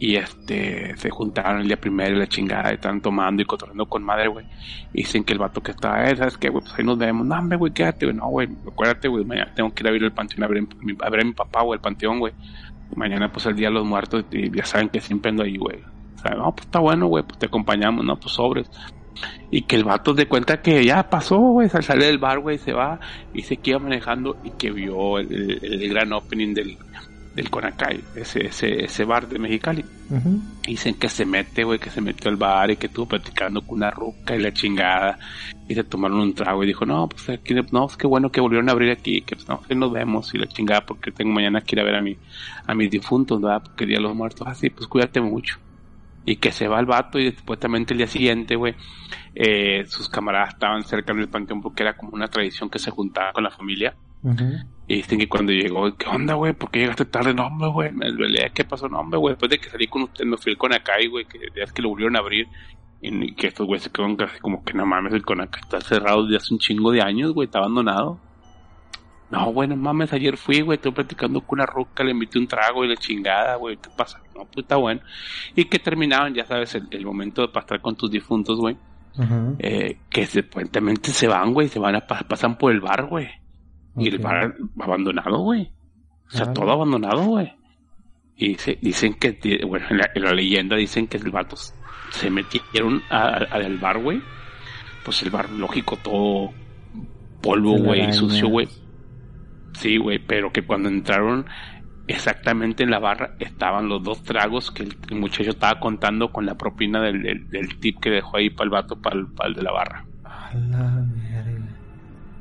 y 0.00 0.16
este, 0.16 0.96
se 0.96 1.10
juntaron 1.10 1.60
el 1.60 1.68
día 1.68 1.80
primero 1.80 2.16
y 2.16 2.18
la 2.18 2.26
chingada, 2.26 2.72
y 2.72 2.74
estaban 2.74 3.00
tomando 3.00 3.42
y 3.42 3.44
cotorreando 3.44 3.86
con 3.86 4.02
madre, 4.02 4.26
güey, 4.26 4.46
y 4.92 5.02
dicen 5.02 5.22
que 5.22 5.34
el 5.34 5.38
vato 5.38 5.62
que 5.62 5.70
estaba, 5.70 6.10
eh, 6.10 6.16
¿sabes 6.16 6.36
qué, 6.38 6.48
güey? 6.48 6.64
Pues 6.64 6.74
ahí 6.76 6.84
nos 6.84 6.98
vemos, 6.98 7.24
no, 7.24 7.38
hombre, 7.38 7.56
güey, 7.56 7.72
quédate, 7.72 8.06
güey, 8.06 8.16
no, 8.16 8.26
güey, 8.28 8.48
acuérdate, 8.66 9.06
güey, 9.06 9.24
tengo 9.54 9.72
que 9.72 9.82
ir 9.82 9.88
a 9.88 9.92
ver 9.92 10.02
el 10.02 10.12
panteón, 10.12 10.42
a 10.42 10.48
ver, 10.48 10.64
a 11.02 11.10
ver 11.10 11.24
mi 11.24 11.32
papá, 11.32 11.62
güey, 11.62 11.76
el 11.76 11.82
panteón, 11.82 12.18
güey 12.18 12.32
mañana 12.96 13.30
pues 13.30 13.46
el 13.46 13.56
día 13.56 13.68
de 13.68 13.74
los 13.74 13.84
muertos 13.84 14.24
y 14.30 14.50
ya 14.50 14.64
saben 14.64 14.88
que 14.88 15.00
siempre 15.00 15.30
ando 15.30 15.42
ahí, 15.42 15.56
güey. 15.56 15.78
O 16.16 16.18
sea, 16.18 16.32
no, 16.32 16.52
pues 16.52 16.66
está 16.66 16.80
bueno, 16.80 17.06
güey, 17.06 17.24
pues 17.24 17.38
te 17.38 17.46
acompañamos, 17.46 18.04
no, 18.04 18.18
pues 18.18 18.34
sobres. 18.34 18.70
Y 19.50 19.62
que 19.62 19.76
el 19.76 19.84
vato 19.84 20.14
de 20.14 20.26
cuenta 20.26 20.62
que 20.62 20.84
ya 20.84 21.08
pasó, 21.08 21.38
güey, 21.38 21.68
sale 21.68 22.06
del 22.06 22.18
bar, 22.18 22.38
güey, 22.40 22.58
se 22.58 22.72
va 22.72 23.00
y 23.34 23.42
se 23.42 23.56
queda 23.56 23.78
manejando 23.78 24.36
y 24.44 24.50
que 24.50 24.70
vio 24.70 25.18
el 25.18 25.88
gran 25.88 26.12
opening 26.12 26.54
del, 26.54 26.78
del 27.34 27.48
Conacay, 27.48 28.00
ese, 28.16 28.46
ese, 28.46 28.84
ese 28.84 29.04
bar 29.04 29.28
de 29.28 29.38
Mexicali. 29.38 29.84
Dicen 30.66 30.94
que 30.94 31.08
se 31.08 31.24
mete, 31.24 31.62
güey, 31.62 31.78
que 31.78 31.90
se 31.90 32.00
metió 32.00 32.30
al 32.30 32.36
bar 32.36 32.70
y 32.70 32.76
que 32.76 32.88
estuvo 32.88 33.06
platicando 33.06 33.62
con 33.62 33.76
una 33.78 33.90
ruca 33.90 34.34
y 34.34 34.40
la 34.40 34.52
chingada. 34.52 35.18
Y 35.68 35.74
se 35.74 35.84
tomaron 35.84 36.18
un 36.18 36.34
trago 36.34 36.64
y 36.64 36.66
dijo, 36.66 36.84
no, 36.84 37.08
pues 37.08 37.28
aquí, 37.30 37.54
no, 37.70 37.86
es 37.86 37.96
que 37.96 38.08
bueno 38.08 38.30
que 38.30 38.40
volvieron 38.40 38.68
a 38.68 38.72
abrir 38.72 38.90
aquí, 38.90 39.22
que 39.22 39.36
pues, 39.36 39.48
no, 39.48 39.60
que 39.62 39.74
nos 39.76 39.92
vemos 39.92 40.34
y 40.34 40.38
la 40.38 40.48
chingada 40.48 40.84
porque 40.84 41.12
tengo 41.12 41.32
mañana 41.32 41.60
que 41.60 41.76
ir 41.76 41.80
a 41.80 41.84
ver 41.84 41.94
a 41.94 42.02
mi, 42.02 42.16
a 42.66 42.74
mis 42.74 42.90
difuntos, 42.90 43.40
¿verdad? 43.40 43.62
Porque 43.62 43.86
día 43.86 43.98
de 43.98 44.02
los 44.02 44.16
muertos, 44.16 44.46
así, 44.48 44.70
pues 44.70 44.88
cuídate 44.88 45.20
mucho. 45.20 45.58
Y 46.26 46.36
que 46.36 46.50
se 46.50 46.66
va 46.66 46.80
el 46.80 46.86
vato 46.86 47.18
y 47.18 47.30
supuestamente 47.32 47.94
el 47.94 47.98
día 47.98 48.06
siguiente, 48.08 48.56
güey, 48.56 48.74
eh, 49.34 49.84
sus 49.86 50.08
camaradas 50.08 50.54
estaban 50.54 50.82
cerca 50.82 51.14
del 51.14 51.28
panteón 51.28 51.62
porque 51.62 51.84
era 51.84 51.96
como 51.96 52.12
una 52.12 52.26
tradición 52.26 52.68
que 52.68 52.80
se 52.80 52.90
juntaba 52.90 53.32
con 53.32 53.44
la 53.44 53.50
familia. 53.50 53.94
Y 54.86 54.96
dicen 54.96 55.18
que 55.18 55.28
cuando 55.28 55.52
llegó, 55.52 55.96
¿qué 55.96 56.08
onda, 56.08 56.34
güey? 56.34 56.52
¿Por 56.52 56.70
qué 56.70 56.80
llegaste 56.80 57.04
tarde? 57.04 57.32
No, 57.32 57.46
hombre, 57.46 57.68
güey. 57.68 57.92
Me 57.92 58.10
duele, 58.10 58.50
¿qué 58.52 58.64
pasó? 58.64 58.88
No, 58.88 58.98
hombre, 58.98 59.18
güey. 59.18 59.34
Después 59.34 59.50
de 59.50 59.58
que 59.58 59.70
salí 59.70 59.86
con 59.86 60.02
usted, 60.02 60.24
me 60.24 60.36
fui 60.36 60.56
con 60.56 60.72
acá 60.74 60.94
güey, 61.08 61.24
que 61.24 61.38
es 61.54 61.72
que 61.72 61.82
lo 61.82 61.90
volvieron 61.90 62.16
a 62.16 62.18
abrir. 62.18 62.48
Y 63.00 63.34
que 63.34 63.46
estos 63.46 63.66
güeyes 63.66 63.84
se 63.84 63.90
quedaron 63.90 64.16
casi 64.16 64.38
como 64.40 64.62
que 64.62 64.74
no 64.74 64.84
mames, 64.84 65.14
el 65.14 65.22
Conaca 65.22 65.58
está 65.60 65.80
cerrado 65.80 66.24
desde 66.24 66.36
hace 66.36 66.52
un 66.52 66.60
chingo 66.60 66.92
de 66.92 67.00
años, 67.00 67.32
güey, 67.32 67.46
está 67.46 67.58
abandonado. 67.60 68.20
No, 69.30 69.52
güey, 69.52 69.68
no 69.68 69.76
mames, 69.76 70.12
ayer 70.12 70.36
fui, 70.36 70.60
güey, 70.60 70.76
estoy 70.76 70.92
platicando 70.92 71.40
con 71.40 71.60
una 71.60 71.66
roca, 71.66 72.02
le 72.02 72.12
metí 72.12 72.38
un 72.38 72.48
trago 72.48 72.84
y 72.84 72.88
la 72.88 72.96
chingada, 72.96 73.54
güey, 73.56 73.76
¿qué 73.76 73.88
pasa? 73.96 74.20
No, 74.34 74.44
pues 74.44 74.64
está 74.64 74.76
bueno. 74.76 75.00
Y 75.54 75.64
que 75.66 75.78
terminaban, 75.78 76.34
ya 76.34 76.44
sabes, 76.44 76.74
el, 76.74 77.06
momento 77.06 77.42
de 77.42 77.48
pasar 77.48 77.80
con 77.80 77.94
tus 77.94 78.10
difuntos, 78.10 78.58
güey. 78.58 78.76
eh, 79.60 79.98
que 80.10 80.26
supuestamente 80.26 81.10
se 81.10 81.28
van, 81.28 81.54
güey, 81.54 81.68
se 81.68 81.78
van 81.78 81.94
a 81.94 82.06
pasan 82.06 82.58
por 82.58 82.72
el 82.72 82.80
bar, 82.80 83.06
güey. 83.06 83.28
Y 83.96 84.08
el 84.08 84.18
bar 84.18 84.54
abandonado, 84.78 85.38
güey. 85.38 85.72
O 86.28 86.30
sea, 86.30 86.52
todo 86.52 86.70
abandonado, 86.70 87.24
güey. 87.24 87.52
Y 88.36 88.54
se, 88.54 88.78
dicen 88.80 89.14
que, 89.14 89.64
bueno, 89.66 89.86
en 89.90 90.22
la, 90.22 90.32
leyenda 90.32 90.76
dicen 90.76 91.06
que 91.06 91.18
el 91.18 91.30
vato 91.30 91.56
se 92.10 92.30
metieron 92.30 93.02
al 93.10 93.78
bar, 93.78 93.98
güey. 93.98 94.20
Pues 95.04 95.22
el 95.22 95.30
bar, 95.30 95.50
lógico, 95.50 95.96
todo 95.96 96.52
polvo, 97.42 97.78
güey, 97.78 98.12
sucio, 98.12 98.48
güey. 98.48 98.68
Sí, 99.72 99.96
güey, 99.96 100.18
pero 100.18 100.52
que 100.52 100.62
cuando 100.62 100.88
entraron 100.88 101.46
exactamente 102.06 102.82
en 102.82 102.90
la 102.90 102.98
barra 102.98 103.36
estaban 103.38 103.88
los 103.88 104.02
dos 104.02 104.22
tragos 104.22 104.70
que 104.70 104.82
el, 104.82 105.16
muchacho 105.16 105.50
estaba 105.50 105.78
contando 105.78 106.32
con 106.32 106.44
la 106.44 106.56
propina 106.56 107.00
del, 107.00 107.48
del, 107.48 107.78
tip 107.78 108.00
que 108.00 108.10
dejó 108.10 108.36
ahí 108.36 108.50
para 108.50 108.64
el 108.64 108.70
vato, 108.70 109.00
para 109.00 109.16
el, 109.16 109.54
de 109.54 109.62
la 109.62 109.72
barra. 109.72 110.04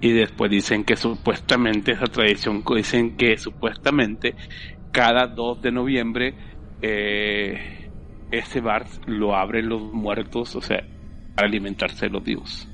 Y 0.02 0.12
después 0.12 0.50
dicen 0.50 0.84
que 0.84 0.96
supuestamente 0.96 1.94
esa 1.94 2.06
tradición, 2.06 2.64
dicen 2.76 3.18
que 3.18 3.38
supuestamente 3.38 4.36
cada 4.92 5.28
2 5.28 5.62
de 5.62 5.72
noviembre 5.72 6.34
eh, 6.82 7.90
ese 8.32 8.62
bar 8.62 8.86
lo 9.06 9.36
abren 9.36 9.70
los 9.70 9.82
muertos, 9.82 10.56
o 10.56 10.62
sea, 10.62 10.84
para 11.36 11.48
alimentarse 11.48 12.06
de 12.06 12.12
los 12.12 12.24
vivos 12.24 12.68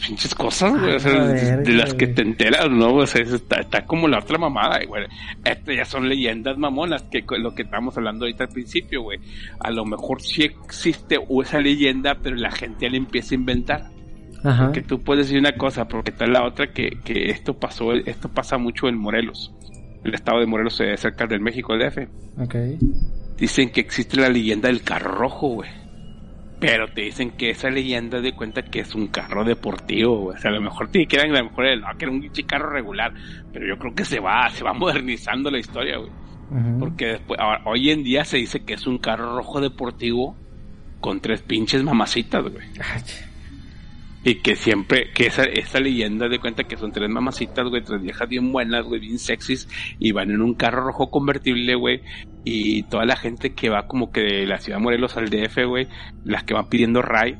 pinches 0.00 0.34
cosas, 0.34 0.72
güey, 0.72 0.98
de 0.98 1.72
las 1.72 1.94
que 1.94 2.08
te 2.08 2.22
enteras, 2.22 2.70
¿no? 2.70 2.94
O 2.94 3.06
sea, 3.06 3.22
está, 3.22 3.84
como 3.86 4.08
la 4.08 4.18
otra 4.18 4.38
mamada, 4.38 4.80
güey. 4.86 5.04
Estas 5.44 5.76
ya 5.76 5.84
son 5.84 6.08
leyendas 6.08 6.58
mamonas, 6.58 7.02
que 7.04 7.22
lo 7.38 7.54
que 7.54 7.62
estamos 7.62 7.96
hablando 7.96 8.24
ahorita 8.24 8.44
al 8.44 8.50
principio, 8.50 9.02
güey. 9.02 9.18
A 9.60 9.70
lo 9.70 9.84
mejor 9.84 10.20
sí 10.20 10.44
existe 10.44 11.18
esa 11.42 11.60
leyenda, 11.60 12.16
pero 12.20 12.36
la 12.36 12.50
gente 12.50 12.86
ya 12.86 12.90
le 12.90 12.98
empieza 12.98 13.34
a 13.34 13.38
inventar. 13.38 13.99
Ajá. 14.42 14.66
Porque 14.66 14.82
tú 14.82 15.02
puedes 15.02 15.26
decir 15.26 15.38
una 15.38 15.52
cosa, 15.52 15.86
porque 15.86 16.10
está 16.10 16.26
la 16.26 16.44
otra 16.44 16.72
que, 16.72 16.98
que 17.04 17.30
esto 17.30 17.54
pasó, 17.58 17.92
esto 17.92 18.28
pasa 18.28 18.58
mucho 18.58 18.88
en 18.88 18.96
Morelos. 18.96 19.52
El 20.04 20.14
estado 20.14 20.40
de 20.40 20.46
Morelos 20.46 20.80
es 20.80 21.00
cerca 21.00 21.26
del 21.26 21.40
México 21.40 21.76
DF. 21.76 21.98
Ok. 22.38 22.54
Dicen 23.36 23.70
que 23.70 23.80
existe 23.80 24.16
la 24.18 24.28
leyenda 24.28 24.68
del 24.68 24.82
carro 24.82 25.12
rojo, 25.12 25.48
güey. 25.48 25.70
Pero 26.58 26.88
te 26.88 27.02
dicen 27.02 27.30
que 27.32 27.50
esa 27.50 27.70
leyenda 27.70 28.20
de 28.20 28.32
cuenta 28.32 28.62
que 28.62 28.80
es 28.80 28.94
un 28.94 29.06
carro 29.08 29.44
deportivo, 29.44 30.26
O 30.26 30.36
sea, 30.36 30.50
a 30.50 30.54
lo 30.54 30.60
mejor 30.60 30.90
te 30.90 31.06
quedan 31.06 31.34
a 31.34 31.38
lo 31.38 31.44
mejor 31.44 31.66
el, 31.66 31.82
que 31.96 32.04
era 32.04 32.12
un 32.12 32.30
carro 32.46 32.70
regular. 32.70 33.14
Pero 33.50 33.66
yo 33.66 33.78
creo 33.78 33.94
que 33.94 34.04
se 34.04 34.20
va, 34.20 34.48
se 34.50 34.62
va 34.62 34.72
modernizando 34.74 35.50
la 35.50 35.58
historia, 35.58 35.96
güey. 35.98 36.10
Porque 36.80 37.06
después, 37.06 37.38
hoy 37.64 37.90
en 37.90 38.02
día 38.02 38.24
se 38.24 38.36
dice 38.36 38.64
que 38.64 38.74
es 38.74 38.86
un 38.86 38.98
carro 38.98 39.36
rojo 39.36 39.60
deportivo 39.60 40.36
con 41.00 41.20
tres 41.20 41.42
pinches 41.42 41.82
mamacitas, 41.82 42.42
güey. 42.42 42.66
Y 44.22 44.36
que 44.36 44.54
siempre, 44.54 45.10
que 45.14 45.26
esa, 45.26 45.44
esa 45.44 45.80
leyenda 45.80 46.28
de 46.28 46.38
cuenta 46.38 46.64
que 46.64 46.76
son 46.76 46.92
tres 46.92 47.08
mamacitas, 47.08 47.66
güey, 47.68 47.82
tres 47.82 48.02
viejas 48.02 48.28
bien 48.28 48.52
buenas, 48.52 48.84
güey, 48.84 49.00
bien 49.00 49.18
sexys, 49.18 49.66
y 49.98 50.12
van 50.12 50.30
en 50.30 50.42
un 50.42 50.54
carro 50.54 50.84
rojo 50.84 51.10
convertible, 51.10 51.74
güey, 51.74 52.02
y 52.44 52.82
toda 52.84 53.06
la 53.06 53.16
gente 53.16 53.54
que 53.54 53.70
va 53.70 53.86
como 53.86 54.12
que 54.12 54.20
de 54.20 54.46
la 54.46 54.58
ciudad 54.58 54.78
de 54.78 54.84
Morelos 54.84 55.16
al 55.16 55.30
DF, 55.30 55.64
güey, 55.66 55.88
las 56.24 56.44
que 56.44 56.52
van 56.52 56.68
pidiendo 56.68 57.00
ray, 57.00 57.38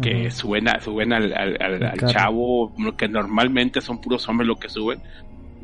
que 0.00 0.30
suben, 0.30 0.66
suben 0.80 1.12
al, 1.12 1.32
al, 1.34 1.98
chavo, 2.06 2.74
que 2.96 3.08
normalmente 3.08 3.80
son 3.80 4.00
puros 4.00 4.26
hombres 4.28 4.46
los 4.46 4.58
que 4.58 4.68
suben, 4.70 5.02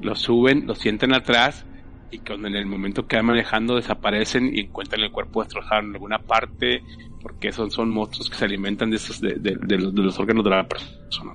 lo 0.02 0.14
suben, 0.14 0.66
lo 0.66 0.74
sienten 0.74 1.14
atrás, 1.14 1.64
y 2.10 2.18
cuando 2.18 2.48
en 2.48 2.56
el 2.56 2.66
momento 2.66 3.06
que 3.06 3.16
van 3.16 3.26
manejando 3.26 3.76
desaparecen 3.76 4.54
y 4.54 4.60
encuentran 4.60 5.02
el 5.02 5.10
cuerpo 5.10 5.42
destrozado 5.42 5.80
en 5.80 5.94
alguna 5.94 6.18
parte, 6.18 6.82
porque 7.24 7.50
son, 7.52 7.70
son 7.70 7.88
monstruos 7.88 8.28
que 8.28 8.36
se 8.36 8.44
alimentan 8.44 8.90
de 8.90 8.96
esos, 8.96 9.18
de, 9.18 9.36
de, 9.38 9.78
los, 9.78 10.18
órganos 10.18 10.44
de 10.44 10.50
la 10.50 10.68
persona. 10.68 11.32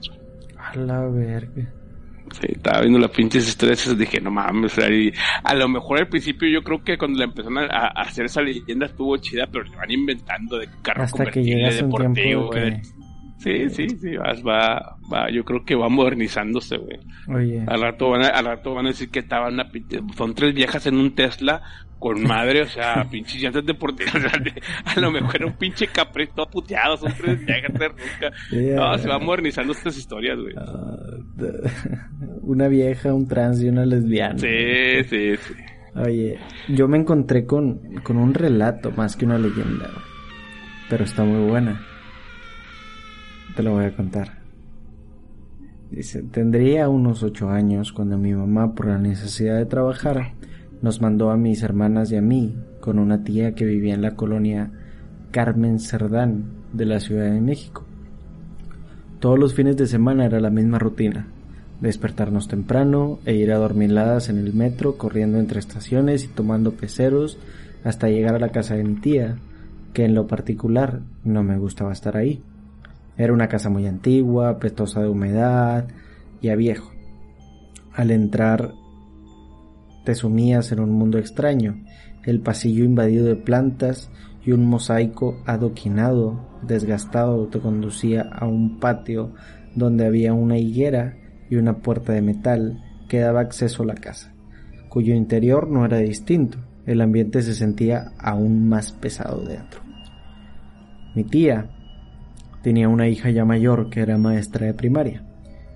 A 0.56 0.76
la 0.78 1.08
verga. 1.08 1.68
Sí, 2.32 2.48
estaba 2.48 2.82
viendo 2.82 3.00
las 3.00 3.10
pinches 3.10 3.48
historias 3.48 3.88
y 3.88 3.96
dije, 3.96 4.22
no 4.22 4.30
mames, 4.30 4.78
a 5.44 5.56
lo 5.56 5.68
mejor 5.68 5.98
al 5.98 6.08
principio 6.08 6.48
yo 6.48 6.62
creo 6.62 6.84
que 6.84 6.96
cuando 6.96 7.18
le 7.18 7.26
empezaron 7.26 7.58
a, 7.58 7.88
hacer 7.88 8.26
esa 8.26 8.44
leyenda 8.44 8.86
estuvo 8.86 9.18
chida, 9.18 9.48
pero 9.52 9.64
le 9.64 9.76
van 9.76 9.90
inventando 9.90 10.60
de 10.60 10.70
carro 10.84 11.06
Hasta 11.06 11.26
que 11.26 11.42
deportivo, 11.42 12.52
Sí, 13.40 13.70
sí, 13.70 13.88
sí, 13.90 14.18
va, 14.18 14.98
va, 15.12 15.32
yo 15.32 15.46
creo 15.46 15.64
que 15.64 15.74
va 15.74 15.88
modernizándose, 15.88 16.78
güey. 16.78 17.00
Oye. 17.30 17.64
Al 17.66 17.82
rato 17.82 18.10
van 18.10 18.26
a, 18.26 18.28
al 18.28 18.46
rato 18.46 18.76
van 18.76 18.86
a 18.86 18.90
decir 18.90 19.10
que 19.10 19.20
estaban 19.20 19.54
una, 19.54 19.72
son 20.18 20.36
tres 20.36 20.54
viejas 20.54 20.86
en 20.88 20.98
un 20.98 21.16
Tesla 21.16 21.64
con 22.00 22.24
madre, 22.24 22.62
o 22.62 22.68
sea, 22.68 23.06
pinches 23.12 23.42
llantas 23.42 23.66
deportivas, 23.66 24.16
a 24.86 25.00
lo 25.00 25.12
mejor 25.12 25.36
era 25.36 25.46
un 25.46 25.58
pinche 25.58 25.88
capri 25.88 26.28
todo 26.28 26.50
puteado, 26.50 26.98
son 26.98 27.14
tres 27.14 27.46
viejas 27.46 27.74
de 28.50 28.76
No, 28.76 28.98
se 28.98 29.08
va 29.08 29.20
modernizando 29.20 29.74
estas 29.74 29.98
historias, 29.98 30.40
güey. 30.40 30.56
Ah, 30.58 30.98
una 32.42 32.68
vieja, 32.68 33.14
un 33.14 33.28
trans 33.28 33.62
y 33.62 33.70
una 33.70 33.86
lesbiana. 33.86 34.40
Sí, 34.40 35.04
sí, 35.10 35.36
sí. 35.36 35.54
Oye, 35.96 36.40
yo 36.70 36.88
me 36.88 36.98
encontré 36.98 37.46
con, 37.46 37.96
con 38.04 38.18
un 38.18 38.34
relato 38.34 38.92
más 38.92 39.16
que 39.16 39.26
una 39.26 39.38
leyenda, 39.38 39.90
pero 40.90 41.04
está 41.04 41.24
muy 41.24 41.50
buena 41.50 41.82
te 43.60 43.64
lo 43.64 43.74
voy 43.74 43.84
a 43.84 43.94
contar. 43.94 44.40
Dice, 45.92 46.24
tendría 46.24 46.88
unos 46.88 47.24
ocho 47.24 47.50
años 47.50 47.92
cuando 47.92 48.18
mi 48.18 48.34
mamá, 48.34 48.74
por 48.74 48.88
la 48.88 48.98
necesidad 48.98 49.58
de 49.58 49.66
trabajar, 49.66 50.32
nos 50.82 51.02
mandó 51.02 51.32
a 51.32 51.38
mis 51.38 51.62
hermanas 51.64 52.12
y 52.12 52.16
a 52.16 52.22
mí 52.22 52.56
con 52.80 53.00
una 53.00 53.24
tía 53.24 53.54
que 53.54 53.66
vivía 53.66 53.94
en 53.94 54.02
la 54.02 54.16
colonia 54.16 54.72
Carmen 55.32 55.80
Cerdán 55.80 56.46
de 56.74 56.86
la 56.86 57.00
Ciudad 57.00 57.32
de 57.32 57.42
México. 57.42 57.86
Todos 59.20 59.38
los 59.38 59.54
fines 59.54 59.76
de 59.76 59.88
semana 59.88 60.26
era 60.26 60.40
la 60.40 60.50
misma 60.50 60.80
rutina, 60.80 61.28
despertarnos 61.82 62.48
temprano 62.48 63.20
e 63.26 63.36
ir 63.36 63.52
a 63.52 63.58
dormiladas 63.58 64.30
en 64.30 64.38
el 64.38 64.54
metro, 64.54 64.98
corriendo 64.98 65.40
entre 65.40 65.60
estaciones 65.60 66.24
y 66.24 66.28
tomando 66.28 66.72
peceros 66.72 67.38
hasta 67.84 68.10
llegar 68.10 68.36
a 68.36 68.40
la 68.40 68.50
casa 68.50 68.76
de 68.76 68.84
mi 68.84 68.96
tía, 68.96 69.38
que 69.94 70.06
en 70.06 70.16
lo 70.16 70.28
particular 70.28 71.02
no 71.24 71.44
me 71.44 71.58
gustaba 71.58 71.92
estar 71.92 72.16
ahí. 72.16 72.42
Era 73.18 73.34
una 73.34 73.50
casa 73.50 73.70
muy 73.70 73.86
antigua, 73.86 74.60
pestosa 74.60 75.02
de 75.02 75.10
humedad 75.10 75.88
y 76.42 76.50
a 76.50 76.56
viejo. 76.56 76.92
Al 77.94 78.12
entrar 78.12 78.74
te 80.10 80.16
sumías 80.16 80.72
en 80.72 80.80
un 80.80 80.90
mundo 80.90 81.20
extraño, 81.20 81.84
el 82.24 82.42
pasillo 82.42 82.84
invadido 82.84 83.28
de 83.28 83.36
plantas 83.36 84.10
y 84.44 84.54
un 84.54 84.66
mosaico 84.66 85.44
adoquinado, 85.46 86.50
desgastado, 86.64 87.46
te 87.50 87.60
conducía 87.60 88.24
a 88.24 88.48
un 88.48 88.80
patio 88.80 89.36
donde 89.76 90.08
había 90.08 90.34
una 90.34 90.58
higuera 90.58 91.16
y 91.48 91.58
una 91.58 91.78
puerta 91.78 92.12
de 92.12 92.24
metal 92.24 92.84
que 93.08 93.20
daba 93.20 93.42
acceso 93.42 93.84
a 93.84 93.86
la 93.86 93.94
casa, 93.94 94.34
cuyo 94.90 95.14
interior 95.14 95.70
no 95.70 95.86
era 95.86 96.00
distinto, 96.00 96.58
el 96.88 97.02
ambiente 97.02 97.44
se 97.44 97.54
sentía 97.54 98.12
aún 98.18 98.68
más 98.68 98.92
pesado 98.92 99.44
dentro. 99.46 99.82
Mi 101.14 101.24
tía, 101.24 101.70
Tenía 102.64 102.90
una 102.90 103.08
hija 103.08 103.30
ya 103.30 103.46
mayor 103.46 103.90
que 103.90 104.02
era 104.02 104.18
maestra 104.18 104.66
de 104.66 104.74
primaria. 104.74 105.24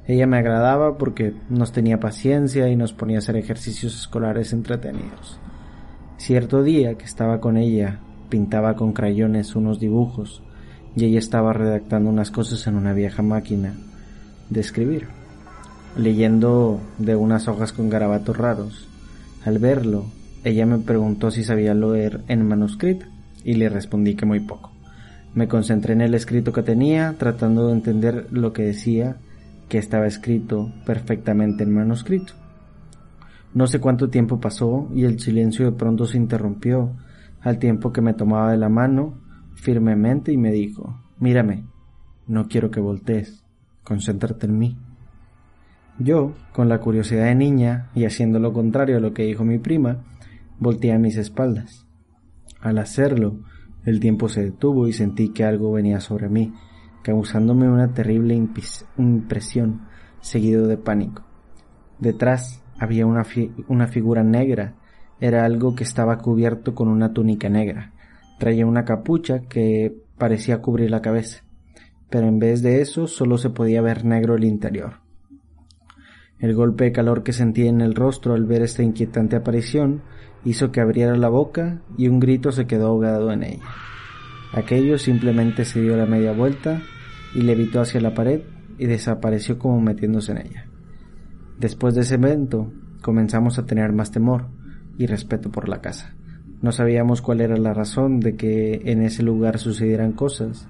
Ella 0.06 0.28
me 0.28 0.38
agradaba 0.38 0.98
porque 0.98 1.34
nos 1.50 1.72
tenía 1.72 2.00
paciencia 2.00 2.68
y 2.68 2.76
nos 2.76 2.92
ponía 2.92 3.18
a 3.18 3.20
hacer 3.20 3.38
ejercicios 3.38 3.96
escolares 3.96 4.52
entretenidos. 4.52 5.40
Cierto 6.18 6.62
día 6.62 6.96
que 6.96 7.06
estaba 7.06 7.40
con 7.40 7.56
ella, 7.56 8.00
pintaba 8.30 8.76
con 8.76 8.92
crayones 8.92 9.56
unos 9.56 9.80
dibujos 9.80 10.42
y 10.96 11.06
ella 11.06 11.20
estaba 11.20 11.54
redactando 11.54 12.10
unas 12.10 12.32
cosas 12.32 12.68
en 12.68 12.76
una 12.76 12.94
vieja 12.94 13.24
máquina 13.24 13.76
de 14.50 14.60
escribir, 14.60 15.08
leyendo 15.98 16.82
de 16.98 17.16
unas 17.16 17.48
hojas 17.48 17.72
con 17.72 17.90
garabatos 17.90 18.38
raros. 18.38 18.88
Al 19.46 19.58
verlo, 19.58 20.06
ella 20.44 20.66
me 20.66 20.80
preguntó 20.80 21.32
si 21.32 21.44
sabía 21.44 21.74
leer 21.74 22.22
en 22.28 22.46
manuscrito 22.46 23.06
y 23.44 23.54
le 23.54 23.70
respondí 23.70 24.16
que 24.16 24.26
muy 24.26 24.42
poco. 24.42 24.72
Me 25.34 25.48
concentré 25.48 25.94
en 25.94 26.02
el 26.02 26.14
escrito 26.14 26.52
que 26.52 26.62
tenía, 26.62 27.16
tratando 27.18 27.68
de 27.68 27.74
entender 27.74 28.28
lo 28.32 28.54
que 28.54 28.64
decía, 28.64 29.18
que 29.74 29.80
estaba 29.80 30.06
escrito 30.06 30.72
perfectamente 30.86 31.64
en 31.64 31.74
manuscrito. 31.74 32.34
No 33.56 33.66
sé 33.66 33.80
cuánto 33.80 34.12
tiempo 34.12 34.40
pasó 34.40 34.88
y 34.94 35.06
el 35.06 35.20
silencio 35.20 35.66
de 35.66 35.72
pronto 35.72 36.06
se 36.06 36.16
interrumpió 36.16 36.96
al 37.42 37.58
tiempo 37.58 37.92
que 37.92 38.00
me 38.00 38.14
tomaba 38.14 38.52
de 38.52 38.58
la 38.60 38.70
mano 38.70 39.20
firmemente 39.56 40.32
y 40.32 40.38
me 40.38 40.52
dijo, 40.52 41.02
mírame, 41.18 41.66
no 42.28 42.48
quiero 42.48 42.70
que 42.70 42.82
voltees, 42.82 43.44
concéntrate 43.84 44.46
en 44.46 44.60
mí. 44.60 44.78
Yo, 45.98 46.34
con 46.52 46.70
la 46.70 46.78
curiosidad 46.78 47.26
de 47.26 47.34
niña 47.34 47.90
y 47.96 48.06
haciendo 48.06 48.38
lo 48.38 48.54
contrario 48.54 48.98
a 48.98 49.02
lo 49.02 49.12
que 49.12 49.24
dijo 49.24 49.44
mi 49.44 49.58
prima, 49.58 50.04
volteé 50.60 50.94
a 50.94 51.00
mis 51.00 51.18
espaldas. 51.18 51.88
Al 52.62 52.78
hacerlo, 52.78 53.40
el 53.86 54.00
tiempo 54.00 54.30
se 54.30 54.44
detuvo 54.44 54.88
y 54.88 54.94
sentí 54.94 55.30
que 55.30 55.46
algo 55.46 55.72
venía 55.72 56.00
sobre 56.00 56.30
mí, 56.30 56.54
causándome 57.04 57.70
una 57.70 57.94
terrible 57.94 58.34
impresión, 58.98 59.82
seguido 60.22 60.68
de 60.68 60.78
pánico. 60.78 61.24
Detrás 62.00 62.64
había 62.80 63.06
una, 63.06 63.24
figura 63.88 64.24
negra, 64.24 64.76
era 65.20 65.46
algo 65.46 65.76
que 65.76 65.84
estaba 65.84 66.18
cubierto 66.18 66.74
con 66.74 66.88
una 66.88 67.14
túnica 67.14 67.50
negra. 67.50 67.94
Traía 68.40 68.66
una 68.66 68.86
capucha 68.86 69.42
que 69.48 69.96
parecía 70.18 70.62
cubrir 70.62 70.90
la 70.92 71.02
cabeza, 71.02 71.44
pero 72.10 72.28
en 72.28 72.40
vez 72.40 72.62
de 72.62 72.82
eso 72.82 73.08
solo 73.08 73.38
se 73.38 73.50
podía 73.50 73.82
ver 73.82 74.06
negro 74.06 74.36
el 74.36 74.44
interior. 74.44 75.02
El 76.40 76.56
golpe 76.56 76.86
de 76.86 76.92
calor 76.92 77.24
que 77.24 77.32
sentí 77.32 77.68
en 77.68 77.80
el 77.82 77.96
rostro 77.96 78.34
al 78.34 78.46
ver 78.46 78.64
esta 78.64 78.84
inquietante 78.84 79.36
aparición 79.36 80.02
hizo 80.44 80.72
que 80.72 80.82
abriera 80.82 81.16
la 81.16 81.30
boca 81.30 81.82
y 81.98 82.08
un 82.08 82.20
grito 82.20 82.52
se 82.52 82.66
quedó 82.66 82.88
ahogado 82.88 83.32
en 83.32 83.44
ella. 83.44 83.64
Aquello 84.54 85.00
simplemente 85.00 85.66
se 85.66 85.82
dio 85.82 85.98
la 85.98 86.06
media 86.06 86.32
vuelta 86.32 86.82
y 87.34 87.42
levitó 87.42 87.82
hacia 87.82 88.00
la 88.02 88.14
pared 88.14 88.42
y 88.78 88.86
desapareció 88.86 89.58
como 89.58 89.82
metiéndose 89.82 90.32
en 90.34 90.38
ella. 90.40 90.66
Después 91.60 91.96
de 91.96 92.02
ese 92.02 92.16
evento 92.16 92.72
comenzamos 93.02 93.58
a 93.58 93.66
tener 93.66 93.94
más 93.94 94.12
temor 94.12 94.46
y 94.98 95.08
respeto 95.08 95.52
por 95.52 95.70
la 95.70 95.82
casa. 95.82 96.14
No 96.62 96.72
sabíamos 96.72 97.22
cuál 97.22 97.42
era 97.42 97.58
la 97.58 97.74
razón 97.74 98.20
de 98.20 98.36
que 98.36 98.82
en 98.86 99.02
ese 99.02 99.24
lugar 99.24 99.58
sucedieran 99.58 100.14
cosas 100.14 100.68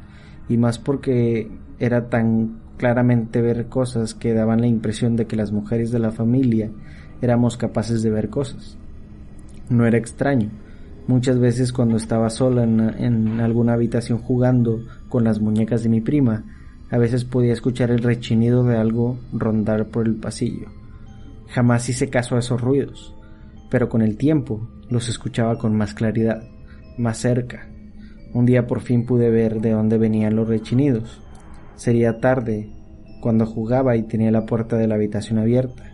y 0.47 0.57
más 0.57 0.79
porque 0.79 1.51
era 1.77 2.09
tan 2.09 2.59
claramente 2.77 3.41
ver 3.41 3.67
cosas 3.67 4.13
que 4.13 4.33
daban 4.33 4.61
la 4.61 4.67
impresión 4.67 5.15
de 5.15 5.27
que 5.27 5.35
las 5.35 5.51
mujeres 5.51 5.91
de 5.91 5.99
la 5.99 6.11
familia 6.11 6.71
éramos 7.21 7.57
capaces 7.57 8.01
de 8.01 8.09
ver 8.09 8.29
cosas. 8.29 8.77
No 9.69 9.85
era 9.85 9.97
extraño. 9.97 10.49
Muchas 11.05 11.37
veces 11.37 11.73
cuando 11.73 11.97
estaba 11.97 12.29
sola 12.29 12.63
en, 12.63 13.41
alguna 13.41 13.73
habitación 13.73 14.19
jugando 14.19 14.85
con 15.09 15.25
las 15.25 15.41
muñecas 15.41 15.83
de 15.83 15.89
mi 15.89 15.99
prima, 15.99 16.45
a 16.89 16.97
veces 16.97 17.25
podía 17.25 17.51
escuchar 17.51 17.91
el 17.91 17.99
rechinido 17.99 18.63
de 18.63 18.77
algo 18.77 19.19
rondar 19.33 19.87
por 19.89 20.07
el 20.07 20.15
pasillo. 20.15 20.67
Jamás 21.47 21.89
hice 21.89 22.09
caso 22.09 22.35
a 22.35 22.39
esos 22.39 22.61
ruidos, 22.61 23.13
pero 23.69 23.89
con 23.89 24.01
el 24.01 24.15
tiempo 24.15 24.69
los 24.89 25.09
escuchaba 25.09 25.57
con 25.57 25.75
más 25.75 25.93
claridad, 25.93 26.41
más 26.97 27.17
cerca. 27.17 27.67
Un 28.33 28.45
día 28.45 28.65
por 28.65 28.79
fin 28.79 29.05
pude 29.05 29.29
ver 29.29 29.59
de 29.59 29.71
dónde 29.71 29.97
venían 29.97 30.37
los 30.37 30.47
rechinidos. 30.47 31.21
Sería 31.75 32.19
tarde 32.19 32.71
cuando 33.21 33.45
jugaba 33.45 33.97
y 33.97 34.03
tenía 34.03 34.31
la 34.31 34.45
puerta 34.45 34.77
de 34.77 34.87
la 34.87 34.95
habitación 34.95 35.37
abierta. 35.37 35.91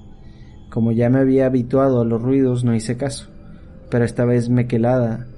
Como 0.69 0.91
ya 0.91 1.09
me 1.09 1.19
había 1.19 1.47
habituado 1.47 2.01
a 2.01 2.05
los 2.05 2.21
ruidos, 2.21 2.63
no 2.63 2.75
hice 2.75 2.95
caso 2.95 3.38
pero 3.89 4.05
esta 4.05 4.25
vez 4.25 4.49
me, 4.49 4.67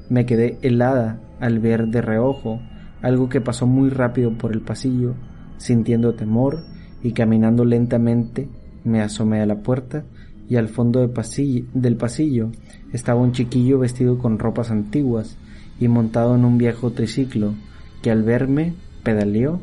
me 0.09 0.25
quedé 0.25 0.57
helada 0.61 1.19
al 1.39 1.59
ver 1.59 1.87
de 1.87 2.01
reojo 2.01 2.61
algo 3.01 3.29
que 3.29 3.41
pasó 3.41 3.65
muy 3.65 3.89
rápido 3.89 4.37
por 4.37 4.51
el 4.53 4.61
pasillo, 4.61 5.15
sintiendo 5.57 6.13
temor 6.13 6.59
y 7.01 7.13
caminando 7.13 7.65
lentamente 7.65 8.47
me 8.83 9.01
asomé 9.01 9.41
a 9.41 9.45
la 9.45 9.61
puerta 9.61 10.03
y 10.49 10.57
al 10.57 10.67
fondo 10.67 10.99
del 10.99 11.95
pasillo 11.95 12.51
estaba 12.91 13.21
un 13.21 13.31
chiquillo 13.31 13.79
vestido 13.79 14.17
con 14.17 14.37
ropas 14.37 14.69
antiguas 14.69 15.37
y 15.79 15.87
montado 15.87 16.35
en 16.35 16.45
un 16.45 16.57
viejo 16.57 16.91
triciclo 16.91 17.53
que 18.01 18.11
al 18.11 18.23
verme 18.23 18.73
pedaleó 19.03 19.61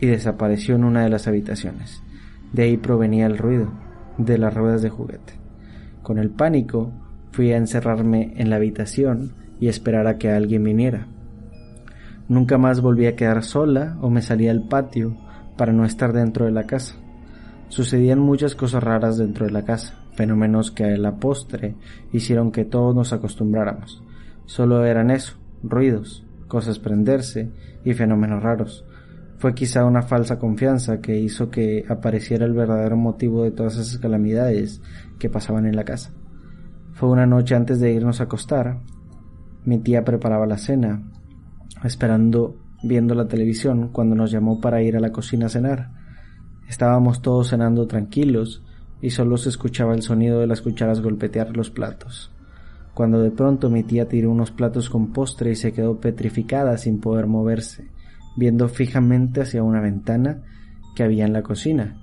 y 0.00 0.06
desapareció 0.06 0.74
en 0.76 0.84
una 0.84 1.02
de 1.02 1.10
las 1.10 1.26
habitaciones. 1.26 2.02
De 2.52 2.64
ahí 2.64 2.76
provenía 2.76 3.26
el 3.26 3.38
ruido 3.38 3.72
de 4.18 4.38
las 4.38 4.54
ruedas 4.54 4.82
de 4.82 4.90
juguete. 4.90 5.34
Con 6.02 6.18
el 6.18 6.30
pánico 6.30 6.92
Fui 7.36 7.52
a 7.52 7.58
encerrarme 7.58 8.32
en 8.38 8.48
la 8.48 8.56
habitación 8.56 9.34
y 9.60 9.68
esperar 9.68 10.06
a 10.06 10.16
que 10.16 10.30
alguien 10.30 10.64
viniera. 10.64 11.06
Nunca 12.28 12.56
más 12.56 12.80
volví 12.80 13.04
a 13.04 13.14
quedar 13.14 13.44
sola 13.44 13.98
o 14.00 14.08
me 14.08 14.22
salía 14.22 14.50
al 14.52 14.66
patio 14.68 15.18
para 15.58 15.74
no 15.74 15.84
estar 15.84 16.14
dentro 16.14 16.46
de 16.46 16.52
la 16.52 16.64
casa. 16.64 16.94
Sucedían 17.68 18.20
muchas 18.20 18.54
cosas 18.54 18.82
raras 18.82 19.18
dentro 19.18 19.44
de 19.44 19.52
la 19.52 19.66
casa, 19.66 20.02
fenómenos 20.14 20.70
que 20.70 20.84
a 20.84 20.96
la 20.96 21.16
postre 21.16 21.74
hicieron 22.10 22.52
que 22.52 22.64
todos 22.64 22.94
nos 22.94 23.12
acostumbráramos. 23.12 24.02
Solo 24.46 24.86
eran 24.86 25.10
eso, 25.10 25.36
ruidos, 25.62 26.24
cosas 26.48 26.78
prenderse 26.78 27.50
y 27.84 27.92
fenómenos 27.92 28.42
raros. 28.42 28.86
Fue 29.36 29.52
quizá 29.52 29.84
una 29.84 30.00
falsa 30.00 30.38
confianza 30.38 31.02
que 31.02 31.18
hizo 31.18 31.50
que 31.50 31.84
apareciera 31.86 32.46
el 32.46 32.54
verdadero 32.54 32.96
motivo 32.96 33.42
de 33.42 33.50
todas 33.50 33.76
esas 33.76 33.98
calamidades 33.98 34.80
que 35.18 35.28
pasaban 35.28 35.66
en 35.66 35.76
la 35.76 35.84
casa. 35.84 36.14
Fue 36.96 37.10
una 37.10 37.26
noche 37.26 37.54
antes 37.54 37.78
de 37.78 37.92
irnos 37.92 38.20
a 38.20 38.24
acostar. 38.24 38.80
Mi 39.66 39.78
tía 39.80 40.02
preparaba 40.02 40.46
la 40.46 40.56
cena, 40.56 41.02
esperando 41.84 42.56
viendo 42.82 43.14
la 43.14 43.28
televisión 43.28 43.88
cuando 43.88 44.14
nos 44.14 44.30
llamó 44.30 44.62
para 44.62 44.80
ir 44.80 44.96
a 44.96 45.00
la 45.00 45.12
cocina 45.12 45.44
a 45.44 45.50
cenar. 45.50 45.90
Estábamos 46.70 47.20
todos 47.20 47.50
cenando 47.50 47.86
tranquilos 47.86 48.64
y 49.02 49.10
solo 49.10 49.36
se 49.36 49.50
escuchaba 49.50 49.92
el 49.92 50.00
sonido 50.00 50.40
de 50.40 50.46
las 50.46 50.62
cucharas 50.62 51.02
golpetear 51.02 51.54
los 51.54 51.68
platos. 51.68 52.32
Cuando 52.94 53.20
de 53.20 53.30
pronto 53.30 53.68
mi 53.68 53.82
tía 53.82 54.08
tiró 54.08 54.30
unos 54.30 54.50
platos 54.50 54.88
con 54.88 55.12
postre 55.12 55.50
y 55.50 55.54
se 55.54 55.74
quedó 55.74 56.00
petrificada 56.00 56.78
sin 56.78 56.98
poder 56.98 57.26
moverse, 57.26 57.90
viendo 58.38 58.70
fijamente 58.70 59.42
hacia 59.42 59.62
una 59.62 59.82
ventana 59.82 60.44
que 60.94 61.02
había 61.02 61.26
en 61.26 61.34
la 61.34 61.42
cocina 61.42 62.02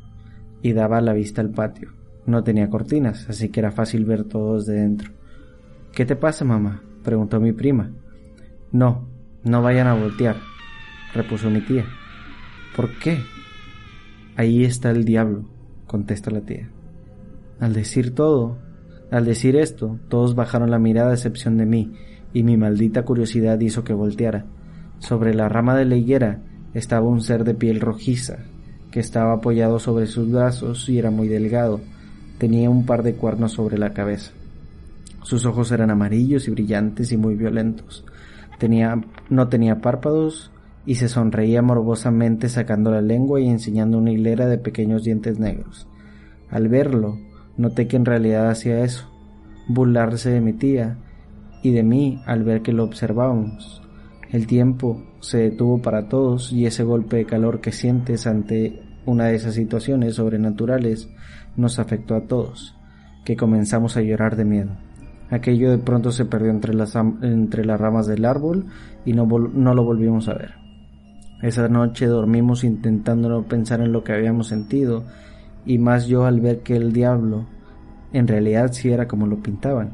y 0.62 0.74
daba 0.74 1.02
la 1.02 1.14
vista 1.14 1.42
al 1.42 1.50
patio. 1.50 2.03
No 2.26 2.44
tenía 2.44 2.70
cortinas, 2.70 3.30
así 3.30 3.50
que 3.50 3.60
era 3.60 3.72
fácil 3.72 4.06
ver 4.06 4.24
todo 4.24 4.58
desde 4.58 4.74
dentro. 4.74 5.12
¿Qué 5.94 6.06
te 6.06 6.16
pasa, 6.16 6.46
mamá? 6.46 6.82
preguntó 7.04 7.40
mi 7.40 7.52
prima. 7.52 7.92
No, 8.72 9.08
no 9.44 9.62
vayan 9.62 9.88
a 9.88 9.94
voltear, 9.94 10.38
repuso 11.14 11.50
mi 11.50 11.62
tía. 11.62 11.86
¿Por 12.76 12.98
qué? 12.98 13.20
Ahí 14.36 14.64
está 14.64 14.90
el 14.92 15.06
diablo, 15.06 15.46
contesta 15.86 16.32
la 16.32 16.42
tía. 16.42 16.70
Al 17.60 17.74
decir 17.74 18.16
todo, 18.16 18.58
al 19.12 19.26
decir 19.26 19.56
esto, 19.56 20.00
todos 20.08 20.34
bajaron 20.34 20.72
la 20.72 20.80
mirada 20.80 21.12
a 21.12 21.14
excepción 21.14 21.58
de 21.58 21.66
mí, 21.66 21.94
y 22.34 22.44
mi 22.44 22.58
maldita 22.58 23.04
curiosidad 23.04 23.60
hizo 23.60 23.84
que 23.84 23.94
volteara. 23.94 24.46
Sobre 24.98 25.36
la 25.36 25.50
rama 25.50 25.76
de 25.76 25.86
la 25.86 25.96
higuera 25.96 26.42
estaba 26.74 27.08
un 27.08 27.22
ser 27.22 27.44
de 27.44 27.54
piel 27.54 27.80
rojiza, 27.80 28.40
que 28.90 29.00
estaba 29.00 29.34
apoyado 29.34 29.78
sobre 29.78 30.08
sus 30.08 30.32
brazos 30.32 30.90
y 30.90 30.98
era 30.98 31.12
muy 31.12 31.28
delgado, 31.28 31.82
Tenía 32.38 32.70
un 32.70 32.86
par 32.86 33.04
de 33.04 33.16
cuernos 33.16 33.54
sobre 33.54 33.78
la 33.78 33.94
cabeza. 33.94 34.32
Sus 35.24 35.46
ojos 35.46 35.72
eran 35.72 35.90
amarillos 35.90 36.48
y 36.48 36.52
brillantes 36.52 37.12
y 37.12 37.18
muy 37.18 37.36
violentos. 37.36 38.06
Tenía, 38.60 39.02
no 39.30 39.48
tenía 39.48 39.80
párpados 39.80 40.52
y 40.86 40.96
se 40.96 41.08
sonreía 41.08 41.62
morbosamente 41.62 42.50
sacando 42.50 42.92
la 42.92 43.02
lengua 43.02 43.40
y 43.40 43.48
enseñando 43.48 43.98
una 43.98 44.12
hilera 44.12 44.48
de 44.48 44.58
pequeños 44.58 45.04
dientes 45.04 45.40
negros. 45.40 45.88
Al 46.50 46.68
verlo, 46.68 47.18
noté 47.58 47.88
que 47.88 47.96
en 47.96 48.06
realidad 48.06 48.50
hacía 48.50 48.84
eso, 48.84 49.10
burlarse 49.68 50.30
de 50.30 50.42
mi 50.42 50.54
tía 50.54 50.98
y 51.64 51.72
de 51.72 51.84
mí 51.84 52.22
al 52.26 52.44
ver 52.44 52.62
que 52.62 52.74
lo 52.74 52.84
observábamos. 52.84 53.82
El 54.30 54.48
tiempo 54.48 55.02
se 55.20 55.38
detuvo 55.38 55.82
para 55.82 56.10
todos 56.10 56.52
y 56.52 56.66
ese 56.66 56.84
golpe 56.84 57.18
de 57.18 57.26
calor 57.26 57.62
que 57.62 57.72
sientes 57.72 58.28
ante 58.28 58.82
una 59.06 59.26
de 59.26 59.36
esas 59.36 59.54
situaciones 59.54 60.16
sobrenaturales 60.16 61.10
nos 61.56 61.80
afectó 61.80 62.16
a 62.16 62.22
todos, 62.22 62.76
que 63.26 63.36
comenzamos 63.36 63.98
a 63.98 64.02
llorar 64.02 64.36
de 64.36 64.46
miedo. 64.46 64.72
Aquello 65.30 65.72
de 65.72 65.78
pronto 65.78 66.12
se 66.12 66.26
perdió 66.26 66.52
entre 66.52 66.74
las, 66.74 66.96
entre 66.96 67.66
las 67.66 67.80
ramas 67.80 68.08
del 68.08 68.26
árbol 68.26 68.68
y 69.06 69.14
no, 69.14 69.26
no 69.26 69.74
lo 69.74 69.84
volvimos 69.84 70.28
a 70.30 70.34
ver. 70.34 70.56
Esa 71.42 71.68
noche 71.68 72.06
dormimos 72.06 72.64
intentando 72.64 73.30
no 73.30 73.44
pensar 73.44 73.82
en 73.82 73.92
lo 73.92 74.04
que 74.04 74.14
habíamos 74.14 74.48
sentido 74.48 75.04
y 75.66 75.78
más 75.78 76.08
yo 76.08 76.26
al 76.26 76.40
ver 76.40 76.60
que 76.60 76.76
el 76.76 76.94
diablo 76.94 77.48
en 78.14 78.28
realidad 78.28 78.72
sí 78.72 78.92
era 78.92 79.08
como 79.08 79.28
lo 79.28 79.42
pintaban. 79.42 79.92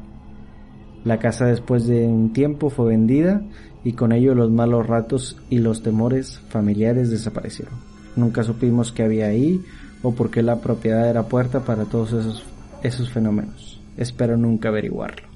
La 1.04 1.18
casa 1.18 1.46
después 1.46 1.86
de 1.86 2.06
un 2.06 2.32
tiempo 2.32 2.68
fue 2.68 2.88
vendida 2.88 3.42
y 3.82 3.94
con 3.94 4.12
ello 4.12 4.34
los 4.34 4.50
malos 4.50 4.86
ratos 4.86 5.40
y 5.48 5.58
los 5.58 5.82
temores 5.82 6.38
familiares 6.50 7.10
desaparecieron. 7.10 7.74
Nunca 8.14 8.42
supimos 8.42 8.92
qué 8.92 9.04
había 9.04 9.26
ahí 9.26 9.62
o 10.02 10.14
por 10.14 10.30
qué 10.30 10.42
la 10.42 10.60
propiedad 10.60 11.08
era 11.08 11.24
puerta 11.24 11.60
para 11.60 11.84
todos 11.84 12.12
esos, 12.12 12.44
esos 12.82 13.10
fenómenos. 13.10 13.80
Espero 13.96 14.36
nunca 14.36 14.68
averiguarlo. 14.68 15.28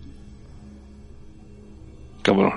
Cabrón. 2.23 2.53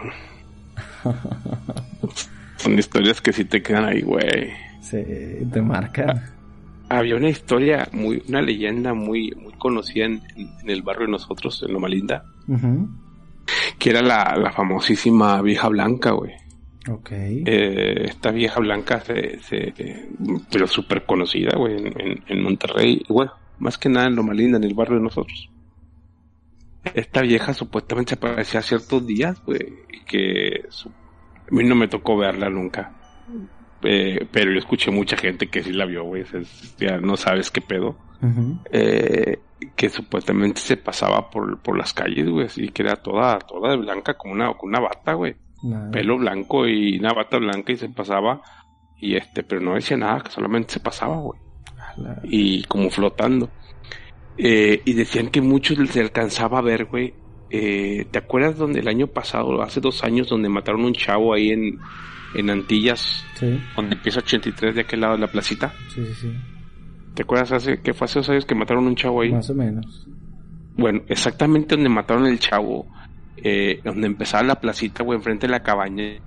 Son 2.58 2.78
historias 2.78 3.22
que 3.22 3.34
sí 3.34 3.46
te 3.46 3.62
quedan 3.62 3.86
ahí, 3.86 4.02
güey. 4.02 4.52
Se 4.82 5.46
te 5.52 5.62
marcan. 5.62 6.10
Ah, 6.10 7.00
había 7.00 7.16
una 7.16 7.30
historia, 7.30 7.88
muy, 7.92 8.24
una 8.28 8.42
leyenda 8.42 8.94
muy, 8.94 9.32
muy 9.32 9.54
conocida 9.54 10.06
en, 10.06 10.22
el 10.66 10.82
barrio 10.82 11.06
de 11.06 11.12
nosotros, 11.12 11.62
en 11.64 11.74
Loma 11.74 11.90
Linda, 11.90 12.24
que 13.78 13.90
era 13.90 14.02
la, 14.02 14.52
famosísima 14.56 15.42
vieja 15.42 15.68
blanca, 15.68 16.12
güey. 16.12 16.32
Ok. 16.90 17.10
Eh, 17.12 18.06
esta 18.06 18.32
vieja 18.32 18.60
blanca 18.60 19.02
se, 19.02 19.40
se 19.42 19.74
pero 20.52 20.68
súper 20.68 21.06
conocida, 21.06 21.58
güey, 21.58 21.78
en, 21.78 22.24
en, 22.26 22.44
Monterrey, 22.44 23.04
bueno, 23.10 23.34
más 23.60 23.78
que 23.78 23.90
nada 23.90 24.08
en 24.08 24.16
Loma 24.16 24.34
Linda, 24.34 24.58
en 24.58 24.64
el 24.64 24.74
barrio 24.74 24.98
de 24.98 25.04
nosotros. 25.04 25.50
Esta 26.94 27.22
vieja 27.22 27.54
supuestamente 27.54 28.16
aparecía 28.16 28.62
ciertos 28.62 29.06
días, 29.06 29.44
güey, 29.44 29.60
que 30.06 30.66
a 30.66 31.56
mí 31.56 31.64
no 31.66 31.76
me 31.76 31.88
tocó 31.88 32.18
verla 32.18 32.50
nunca. 32.50 32.94
Eh, 33.84 34.26
pero 34.32 34.52
yo 34.52 34.58
escuché 34.58 34.90
mucha 34.90 35.18
gente 35.18 35.48
que 35.48 35.64
sí 35.64 35.74
la 35.74 35.86
vio, 35.86 36.04
güey, 36.04 36.24
ya 36.78 36.98
no 36.98 37.18
sabes 37.18 37.52
qué 37.52 37.62
pedo. 37.62 37.98
eh, 38.72 39.40
que 39.76 39.90
supuestamente 39.90 40.62
se 40.62 40.78
pasaba 40.78 41.30
por, 41.30 41.60
por 41.60 41.78
las 41.78 41.94
calles, 41.94 42.30
güey, 42.30 42.46
así 42.46 42.70
que 42.70 42.84
era 42.84 42.96
toda, 42.96 43.40
toda 43.40 43.72
de 43.72 43.78
blanca, 43.78 44.14
con 44.16 44.32
una, 44.32 44.54
con 44.54 44.70
una 44.70 44.80
bata, 44.80 45.14
güey. 45.14 45.36
Pelo 45.92 46.18
blanco 46.18 46.68
y 46.68 47.00
una 47.00 47.14
bata 47.14 47.38
blanca 47.38 47.72
y 47.72 47.78
se 47.78 47.90
pasaba. 47.90 48.42
Y 49.00 49.16
este, 49.16 49.44
pero 49.44 49.62
no 49.62 49.76
decía 49.76 49.98
nada, 49.98 50.22
que 50.22 50.32
solamente 50.32 50.74
se 50.74 50.80
pasaba, 50.80 51.18
güey. 51.18 51.40
Y 52.24 52.64
como 52.64 52.90
flotando. 52.90 53.50
Eh, 54.38 54.82
y 54.86 54.94
decían 54.94 55.30
que 55.30 55.42
muchos 55.42 55.78
se 55.90 56.00
alcanzaba 56.00 56.60
a 56.60 56.62
ver, 56.62 56.86
güey. 56.86 57.14
Eh, 57.50 58.08
¿Te 58.12 58.20
acuerdas 58.20 58.58
donde 58.58 58.80
el 58.80 58.88
año 58.88 59.08
pasado, 59.08 59.62
hace 59.62 59.80
dos 59.80 60.04
años, 60.04 60.28
donde 60.30 60.50
mataron 60.50 60.84
un 60.84 60.94
chavo 60.94 61.34
ahí 61.34 61.52
en, 61.52 61.80
en 62.36 62.50
Antillas? 62.50 63.26
Sí. 63.36 63.60
Donde 63.76 63.96
empieza 63.96 64.20
83 64.20 64.76
de 64.76 64.82
aquel 64.82 65.02
lado 65.02 65.14
de 65.14 65.22
la 65.22 65.28
placita. 65.28 65.74
Sí, 65.94 66.06
sí, 66.06 66.14
sí. 66.14 66.32
¿Te 67.16 67.24
acuerdas 67.24 67.52
hace 67.52 67.82
que 67.82 67.96
fue 67.96 68.06
hace 68.06 68.20
dos 68.20 68.30
años 68.30 68.46
que 68.46 68.54
mataron 68.54 68.86
un 68.86 68.96
chavo 68.96 69.22
ahí? 69.22 69.32
Más 69.32 69.50
o 69.50 69.56
menos. 69.56 70.08
Bueno, 70.78 71.02
exactamente 71.08 71.76
donde 71.76 71.90
mataron 71.90 72.28
el 72.28 72.38
chavo, 72.38 72.86
eh, 73.38 73.80
donde 73.84 74.08
empezaba 74.08 74.44
la 74.44 74.60
placita, 74.60 75.04
güey, 75.04 75.18
enfrente 75.18 75.48
de 75.48 75.52
la 75.52 75.64
cabaña. 75.64 76.20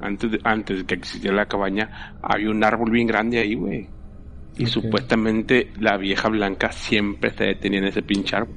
Antes 0.00 0.30
de, 0.30 0.40
antes 0.44 0.78
de 0.78 0.84
que 0.84 0.94
existiera 0.94 1.34
la 1.34 1.46
cabaña, 1.46 2.16
había 2.22 2.50
un 2.50 2.62
árbol 2.62 2.90
bien 2.90 3.06
grande 3.06 3.38
ahí, 3.38 3.54
güey. 3.54 3.88
Y 4.58 4.66
supuestamente 4.66 5.72
la 5.78 5.96
vieja 5.96 6.28
blanca 6.28 6.72
siempre 6.72 7.30
se 7.30 7.44
detenía 7.44 7.80
en 7.80 7.86
ese 7.86 8.02
pinche 8.02 8.36
árbol. 8.36 8.56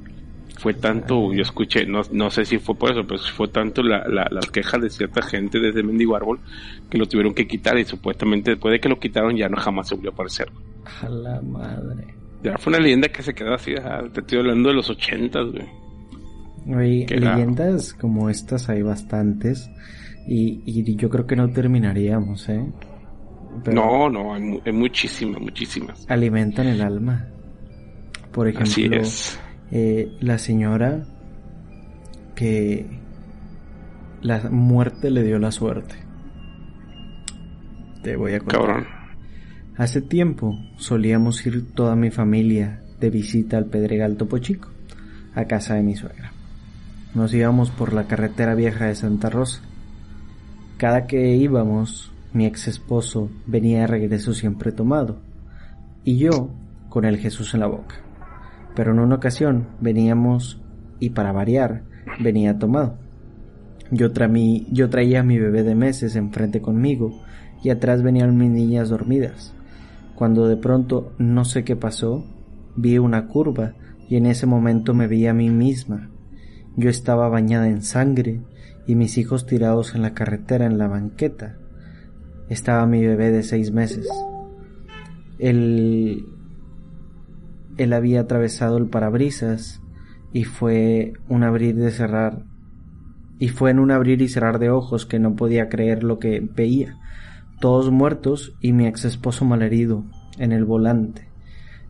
Fue 0.58 0.74
tanto, 0.74 1.32
yo 1.32 1.40
escuché, 1.40 1.86
no, 1.86 2.02
no 2.12 2.30
sé 2.30 2.44
si 2.44 2.58
fue 2.58 2.74
por 2.74 2.92
eso, 2.92 3.06
pero 3.06 3.18
fue 3.18 3.48
tanto 3.48 3.82
la, 3.82 4.06
la, 4.06 4.26
las 4.30 4.50
quejas 4.50 4.82
de 4.82 4.90
cierta 4.90 5.22
gente 5.22 5.58
de 5.58 5.70
ese 5.70 5.82
mendigo 5.82 6.14
árbol 6.14 6.38
que 6.90 6.98
lo 6.98 7.06
tuvieron 7.06 7.32
que 7.32 7.46
quitar 7.46 7.78
y 7.78 7.84
supuestamente 7.84 8.50
después 8.50 8.72
de 8.72 8.80
que 8.80 8.90
lo 8.90 8.98
quitaron 8.98 9.34
ya 9.36 9.48
no 9.48 9.56
jamás 9.56 9.88
se 9.88 9.94
volvió 9.94 10.10
a 10.10 10.12
aparecer. 10.14 10.50
A 11.02 11.08
la 11.08 11.40
madre. 11.40 12.14
Ya 12.42 12.58
fue 12.58 12.72
una 12.72 12.80
leyenda 12.80 13.08
que 13.08 13.22
se 13.22 13.32
quedó 13.34 13.54
así, 13.54 13.74
te 14.12 14.20
estoy 14.20 14.38
hablando 14.38 14.68
de 14.68 14.74
los 14.74 14.90
ochentas, 14.90 15.46
güey. 15.50 15.66
Leyendas 16.66 17.94
como 17.94 18.30
estas 18.30 18.68
hay 18.68 18.82
bastantes 18.82 19.70
y, 20.26 20.62
y, 20.66 20.96
yo 20.96 21.08
creo 21.08 21.26
que 21.26 21.36
no 21.36 21.50
terminaríamos, 21.50 22.48
¿eh? 22.48 22.64
no, 23.72 24.08
no, 24.08 24.34
hay, 24.34 24.72
muchísimas, 24.72 25.40
muchísimas. 25.40 26.06
Alimentan 26.08 26.66
el 26.68 26.82
alma. 26.82 27.26
Por 28.32 28.48
ejemplo, 28.48 28.70
así 28.70 28.88
es. 28.92 29.40
Eh, 29.72 30.16
la 30.20 30.38
señora 30.38 31.04
que 32.34 32.86
la 34.22 34.48
muerte 34.50 35.10
le 35.10 35.22
dio 35.22 35.38
la 35.38 35.50
suerte. 35.50 35.96
Te 38.02 38.16
voy 38.16 38.34
a 38.34 38.38
contar. 38.38 38.60
Cabrón. 38.60 38.86
Hace 39.76 40.02
tiempo 40.02 40.58
solíamos 40.76 41.44
ir 41.46 41.72
toda 41.72 41.96
mi 41.96 42.10
familia 42.10 42.82
de 43.00 43.10
visita 43.10 43.56
al 43.56 43.66
Pedregal 43.66 44.16
Topo 44.16 44.38
Chico, 44.38 44.68
a 45.34 45.46
casa 45.46 45.74
de 45.74 45.82
mi 45.82 45.96
suegra. 45.96 46.29
Nos 47.14 47.34
íbamos 47.34 47.70
por 47.70 47.92
la 47.92 48.06
carretera 48.06 48.54
vieja 48.54 48.86
de 48.86 48.94
Santa 48.94 49.30
Rosa. 49.30 49.62
Cada 50.76 51.06
que 51.06 51.36
íbamos, 51.36 52.12
mi 52.32 52.46
ex 52.46 52.68
esposo 52.68 53.30
venía 53.46 53.80
de 53.80 53.86
regreso 53.86 54.32
siempre 54.32 54.72
tomado, 54.72 55.18
y 56.04 56.16
yo 56.18 56.50
con 56.88 57.04
el 57.04 57.18
Jesús 57.18 57.54
en 57.54 57.60
la 57.60 57.66
boca. 57.66 57.96
Pero 58.74 58.92
en 58.92 59.00
una 59.00 59.16
ocasión 59.16 59.68
veníamos, 59.80 60.60
y 60.98 61.10
para 61.10 61.32
variar, 61.32 61.82
venía 62.20 62.58
tomado. 62.58 62.96
Yo, 63.90 64.08
yo 64.70 64.90
traía 64.90 65.22
mi 65.22 65.38
bebé 65.38 65.62
de 65.62 65.74
meses 65.74 66.16
enfrente 66.16 66.60
conmigo, 66.60 67.20
y 67.62 67.70
atrás 67.70 68.02
venían 68.02 68.36
mis 68.36 68.50
niñas 68.50 68.88
dormidas 68.88 69.54
cuando 70.20 70.48
de 70.48 70.58
pronto 70.58 71.14
no 71.16 71.46
sé 71.46 71.64
qué 71.64 71.76
pasó, 71.76 72.26
vi 72.76 72.98
una 72.98 73.26
curva 73.26 73.72
y 74.06 74.16
en 74.16 74.26
ese 74.26 74.44
momento 74.44 74.92
me 74.92 75.06
vi 75.06 75.26
a 75.26 75.32
mí 75.32 75.48
misma. 75.48 76.10
Yo 76.76 76.88
estaba 76.90 77.28
bañada 77.28 77.68
en 77.68 77.82
sangre 77.82 78.40
y 78.86 78.94
mis 78.94 79.18
hijos 79.18 79.46
tirados 79.46 79.94
en 79.94 80.02
la 80.02 80.14
carretera 80.14 80.66
en 80.66 80.78
la 80.78 80.88
banqueta. 80.88 81.56
Estaba 82.48 82.86
mi 82.86 83.04
bebé 83.04 83.30
de 83.30 83.42
seis 83.42 83.72
meses. 83.72 84.08
Él, 85.38 86.24
él 87.76 87.92
había 87.92 88.20
atravesado 88.20 88.78
el 88.78 88.88
parabrisas 88.88 89.80
y 90.32 90.44
fue 90.44 91.12
un 91.28 91.42
abrir 91.42 91.76
de 91.76 91.90
cerrar 91.90 92.44
y 93.38 93.48
fue 93.48 93.70
en 93.70 93.78
un 93.78 93.90
abrir 93.90 94.20
y 94.20 94.28
cerrar 94.28 94.58
de 94.58 94.70
ojos 94.70 95.06
que 95.06 95.18
no 95.18 95.34
podía 95.34 95.68
creer 95.68 96.04
lo 96.04 96.18
que 96.18 96.40
veía 96.40 96.98
todos 97.60 97.90
muertos 97.90 98.54
y 98.60 98.72
mi 98.72 98.86
ex 98.86 99.04
esposo 99.04 99.44
malherido 99.44 100.04
en 100.38 100.52
el 100.52 100.64
volante. 100.64 101.28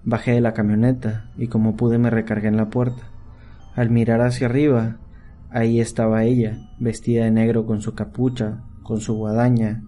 Bajé 0.04 0.32
de 0.32 0.40
la 0.40 0.52
camioneta 0.52 1.30
y 1.38 1.46
como 1.46 1.76
pude 1.76 1.96
me 1.96 2.10
recargué 2.10 2.48
en 2.48 2.56
la 2.56 2.70
puerta. 2.70 3.09
Al 3.74 3.90
mirar 3.90 4.20
hacia 4.20 4.46
arriba, 4.46 4.98
ahí 5.50 5.80
estaba 5.80 6.24
ella, 6.24 6.70
vestida 6.78 7.24
de 7.24 7.30
negro 7.30 7.66
con 7.66 7.80
su 7.80 7.94
capucha, 7.94 8.64
con 8.82 9.00
su 9.00 9.14
guadaña. 9.14 9.82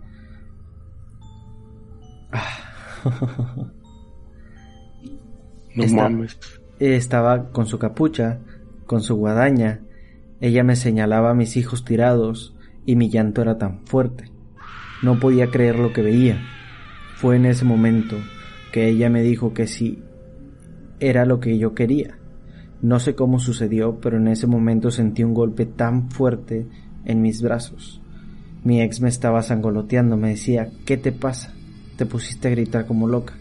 no 5.75 5.87
mames. 5.89 6.39
Estaba 6.79 7.51
con 7.51 7.67
su 7.67 7.79
capucha, 7.79 8.41
con 8.87 9.03
su 9.03 9.17
guadaña. 9.17 9.81
Ella 10.41 10.65
me 10.65 10.77
señalaba 10.77 11.31
a 11.31 11.35
mis 11.35 11.57
hijos 11.57 11.85
tirados 11.85 12.57
y 12.85 12.97
mi 12.97 13.11
llanto 13.11 13.43
era 13.43 13.59
tan 13.59 13.87
fuerte 13.87 14.33
no 15.03 15.19
podía 15.19 15.51
creer 15.51 15.79
lo 15.79 15.93
que 15.93 16.01
veía. 16.01 16.41
Fue 17.17 17.37
en 17.37 17.45
ese 17.45 17.65
momento 17.65 18.17
que 18.71 18.89
ella 18.89 19.11
me 19.11 19.23
dijo 19.23 19.53
que 19.53 19.67
sí 19.67 20.03
era 21.01 21.27
lo 21.27 21.41
que 21.41 21.59
yo 21.59 21.75
quería. 21.75 22.19
No 22.83 22.99
sé 22.99 23.15
cómo 23.15 23.39
sucedió, 23.39 24.01
pero 24.01 24.17
en 24.17 24.27
ese 24.27 24.49
momento 24.49 24.91
sentí 24.91 25.23
un 25.23 25.35
golpe 25.35 25.67
tan 25.67 26.11
fuerte 26.11 26.67
en 27.05 27.23
mis 27.23 27.41
brazos. 27.41 28.01
Mi 28.65 28.83
ex 28.83 29.01
me 29.01 29.09
estaba 29.09 29.43
sangoloteando, 29.43 30.17
me 30.17 30.31
decía, 30.31 30.69
¿qué 30.85 30.97
te 30.97 31.13
pasa? 31.13 31.55
Te 31.97 32.07
pusiste 32.07 32.49
a 32.49 32.51
gritar 32.51 32.87
como 32.87 33.07
loca. 33.07 33.35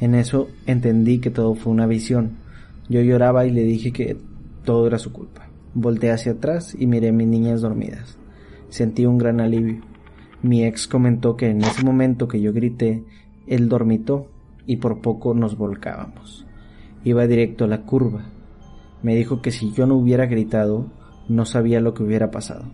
En 0.00 0.14
eso 0.14 0.48
entendí 0.66 1.18
que 1.18 1.30
todo 1.30 1.56
fue 1.56 1.72
una 1.72 1.86
visión. 1.86 2.38
Yo 2.88 3.00
lloraba 3.00 3.44
y 3.44 3.50
le 3.50 3.64
dije 3.64 3.92
que 3.92 4.16
todo 4.64 4.86
era 4.86 4.98
su 4.98 5.12
culpa. 5.12 5.48
Volté 5.74 6.12
hacia 6.12 6.32
atrás 6.32 6.76
y 6.78 6.86
miré 6.86 7.08
a 7.08 7.12
mis 7.12 7.26
niñas 7.26 7.60
dormidas. 7.60 8.18
Sentí 8.68 9.04
un 9.04 9.18
gran 9.18 9.40
alivio. 9.40 9.80
Mi 10.42 10.64
ex 10.64 10.86
comentó 10.86 11.36
que 11.36 11.50
en 11.50 11.62
ese 11.62 11.84
momento 11.84 12.28
que 12.28 12.40
yo 12.40 12.52
grité, 12.52 13.04
él 13.48 13.68
dormitó 13.68 14.28
y 14.64 14.76
por 14.76 15.00
poco 15.00 15.34
nos 15.34 15.58
volcábamos. 15.58 16.46
Iba 17.02 17.26
directo 17.26 17.64
a 17.64 17.68
la 17.68 17.82
curva. 17.82 18.24
Me 19.02 19.14
dijo 19.14 19.40
que 19.40 19.50
si 19.50 19.72
yo 19.72 19.86
no 19.86 19.96
hubiera 19.96 20.26
gritado, 20.26 20.86
no 21.28 21.44
sabía 21.44 21.80
lo 21.80 21.94
que 21.94 22.02
hubiera 22.02 22.30
pasado. 22.30 22.64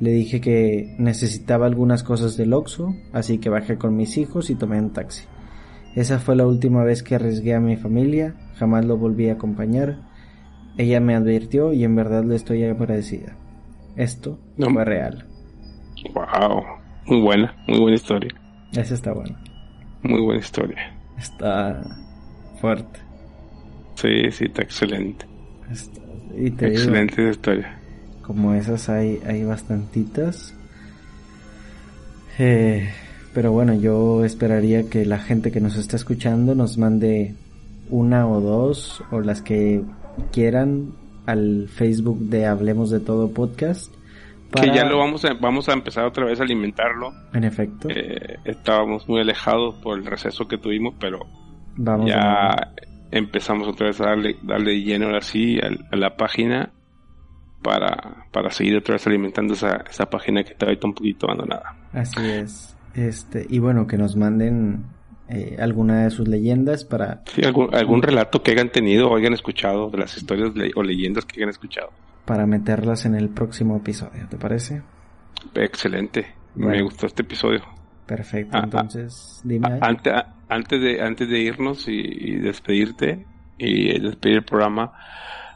Le 0.00 0.10
dije 0.10 0.40
que 0.40 0.94
necesitaba 0.98 1.66
algunas 1.66 2.02
cosas 2.02 2.36
del 2.36 2.52
Oxxo, 2.52 2.94
así 3.12 3.38
que 3.38 3.48
bajé 3.48 3.78
con 3.78 3.96
mis 3.96 4.18
hijos 4.18 4.50
y 4.50 4.54
tomé 4.54 4.78
un 4.78 4.92
taxi. 4.92 5.24
Esa 5.94 6.18
fue 6.18 6.36
la 6.36 6.46
última 6.46 6.84
vez 6.84 7.02
que 7.02 7.14
arriesgué 7.14 7.54
a 7.54 7.60
mi 7.60 7.76
familia, 7.76 8.34
jamás 8.56 8.84
lo 8.84 8.98
volví 8.98 9.30
a 9.30 9.34
acompañar. 9.34 10.00
Ella 10.76 11.00
me 11.00 11.14
advirtió 11.14 11.72
y 11.72 11.84
en 11.84 11.96
verdad 11.96 12.24
le 12.24 12.36
estoy 12.36 12.64
agradecida. 12.64 13.36
Esto 13.96 14.38
no 14.58 14.70
fue 14.70 14.84
real. 14.84 15.26
Wow, 16.12 16.62
muy 17.06 17.20
buena, 17.22 17.56
muy 17.66 17.80
buena 17.80 17.94
historia. 17.94 18.34
Esa 18.72 18.92
está 18.92 19.14
buena. 19.14 19.40
Muy 20.02 20.20
buena 20.20 20.40
historia. 20.40 20.94
Está 21.16 21.82
fuerte. 22.60 23.00
Sí, 23.94 24.30
sí, 24.30 24.44
está 24.44 24.60
excelente. 24.60 25.24
Excelente 26.36 27.28
historia. 27.28 27.78
Como 28.22 28.54
esas 28.54 28.88
hay, 28.88 29.20
hay 29.26 29.44
bastantitas. 29.44 30.54
Eh, 32.38 32.90
pero 33.32 33.52
bueno, 33.52 33.74
yo 33.74 34.24
esperaría 34.24 34.88
que 34.88 35.04
la 35.04 35.18
gente 35.18 35.52
que 35.52 35.60
nos 35.60 35.76
está 35.76 35.96
escuchando 35.96 36.54
nos 36.54 36.78
mande 36.78 37.34
una 37.88 38.26
o 38.26 38.40
dos 38.40 39.02
o 39.10 39.20
las 39.20 39.42
que 39.42 39.82
quieran 40.32 40.92
al 41.26 41.68
Facebook 41.68 42.18
de 42.18 42.46
Hablemos 42.46 42.90
de 42.90 43.00
Todo 43.00 43.30
Podcast 43.30 43.92
que 44.62 44.74
ya 44.74 44.84
lo 44.84 44.98
vamos 44.98 45.24
a, 45.24 45.34
vamos 45.34 45.68
a 45.68 45.72
empezar 45.72 46.04
otra 46.04 46.24
vez 46.24 46.40
a 46.40 46.44
alimentarlo. 46.44 47.12
En 47.32 47.44
efecto. 47.44 47.88
Eh, 47.90 48.38
estábamos 48.44 49.08
muy 49.08 49.20
alejados 49.20 49.74
por 49.76 49.98
el 49.98 50.06
receso 50.06 50.46
que 50.46 50.58
tuvimos, 50.58 50.94
pero 50.98 51.26
ya 52.06 52.72
empezamos 53.10 53.68
otra 53.68 53.88
vez 53.88 54.00
a 54.00 54.06
darle, 54.06 54.36
darle 54.42 54.82
lleno 54.82 55.14
así 55.16 55.58
a, 55.58 55.96
la 55.96 56.16
página 56.16 56.72
para, 57.62 58.26
para 58.32 58.50
seguir 58.50 58.76
otra 58.76 58.94
vez 58.94 59.06
alimentando 59.06 59.54
esa, 59.54 59.84
esa 59.88 60.08
página 60.08 60.44
que 60.44 60.52
está 60.52 60.66
ahorita 60.66 60.86
un 60.86 60.94
poquito 60.94 61.26
abandonada. 61.26 61.76
Así 61.92 62.20
es. 62.24 62.76
Este, 62.94 63.46
y 63.48 63.58
bueno, 63.58 63.86
que 63.86 63.98
nos 63.98 64.16
manden 64.16 64.86
eh, 65.28 65.56
alguna 65.58 66.04
de 66.04 66.10
sus 66.10 66.28
leyendas 66.28 66.84
para... 66.84 67.22
Sí, 67.26 67.42
algún, 67.44 67.74
algún 67.74 68.02
relato 68.02 68.42
que 68.42 68.52
hayan 68.52 68.70
tenido 68.70 69.10
o 69.10 69.16
hayan 69.16 69.32
escuchado 69.32 69.90
de 69.90 69.98
las 69.98 70.16
historias 70.16 70.52
o 70.74 70.82
leyendas 70.82 71.24
que 71.24 71.40
hayan 71.40 71.50
escuchado. 71.50 71.90
Para 72.24 72.46
meterlas 72.46 73.04
en 73.04 73.14
el 73.14 73.28
próximo 73.28 73.76
episodio, 73.76 74.26
¿te 74.28 74.36
parece? 74.36 74.82
Excelente. 75.54 76.34
Me 76.54 76.82
gustó 76.82 77.06
este 77.06 77.22
episodio. 77.22 77.75
Perfecto, 78.06 78.56
ah, 78.56 78.60
ah, 78.60 78.64
entonces 78.64 79.40
dime. 79.44 79.68
Antes, 79.80 80.12
antes, 80.48 80.80
de, 80.80 81.02
antes 81.02 81.28
de 81.28 81.38
irnos 81.40 81.88
y, 81.88 82.36
despedirte 82.36 83.26
y 83.58 83.98
despedir 83.98 84.36
el 84.36 84.44
programa, 84.44 84.92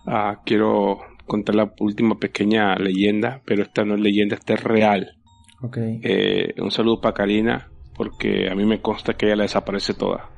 ah, 0.06 0.40
quiero 0.44 0.98
contar 1.26 1.54
la 1.54 1.72
última 1.78 2.18
pequeña 2.18 2.74
leyenda, 2.74 3.40
pero 3.44 3.62
esta 3.62 3.84
no 3.84 3.94
es 3.94 4.00
leyenda, 4.00 4.34
esta 4.34 4.54
es 4.54 4.64
real. 4.64 5.16
Okay. 5.62 6.00
Eh, 6.02 6.54
un 6.58 6.72
saludo 6.72 7.00
para 7.00 7.14
Karina, 7.14 7.68
porque 7.94 8.50
a 8.50 8.54
mí 8.56 8.64
me 8.64 8.80
consta 8.80 9.14
que 9.14 9.26
ella 9.26 9.36
la 9.36 9.42
desaparece 9.44 9.94
toda. 9.94 10.28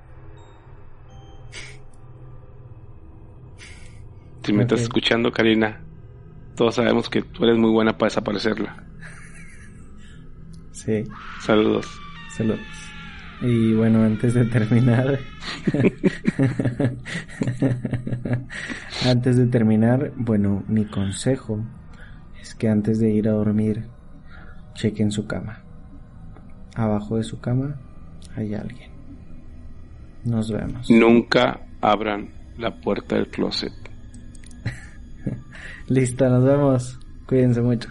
Si 4.43 4.53
me 4.53 4.63
estás 4.63 4.81
escuchando, 4.81 5.31
Karina, 5.31 5.81
todos 6.57 6.75
sabemos 6.75 7.09
que 7.09 7.23
tú 7.23 7.45
eres 7.45 7.57
muy 7.57 7.71
buena 7.71 7.97
para 7.97 8.09
desaparecerla. 8.09 8.92
Sí. 10.73 11.05
Saludos. 11.41 11.87
Saludos. 12.37 12.61
Y 13.43 13.75
bueno, 13.75 14.05
antes 14.05 14.35
de 14.35 14.45
terminar, 14.45 15.19
antes 19.05 19.37
de 19.37 19.47
terminar, 19.47 20.13
bueno, 20.17 20.63
mi 20.69 20.85
consejo 20.85 21.59
es 22.41 22.55
que 22.55 22.69
antes 22.69 23.01
de 23.01 23.11
ir 23.11 23.29
a 23.29 23.33
dormir, 23.33 23.89
chequen 24.75 25.11
su 25.11 25.27
cama. 25.27 25.61
Abajo 26.77 27.17
de 27.17 27.25
su 27.25 27.41
cama 27.41 27.81
hay 28.37 28.55
alguien. 28.55 28.93
Nos 30.25 30.53
vemos. 30.53 30.89
Nunca 30.89 31.67
abran 31.81 32.29
la 32.59 32.81
puerta 32.81 33.17
del 33.17 33.27
closet. 33.27 33.73
Listo, 35.89 36.29
nos 36.29 36.45
vemos. 36.45 37.01
Cuídense 37.27 37.61
mucho. 37.61 37.91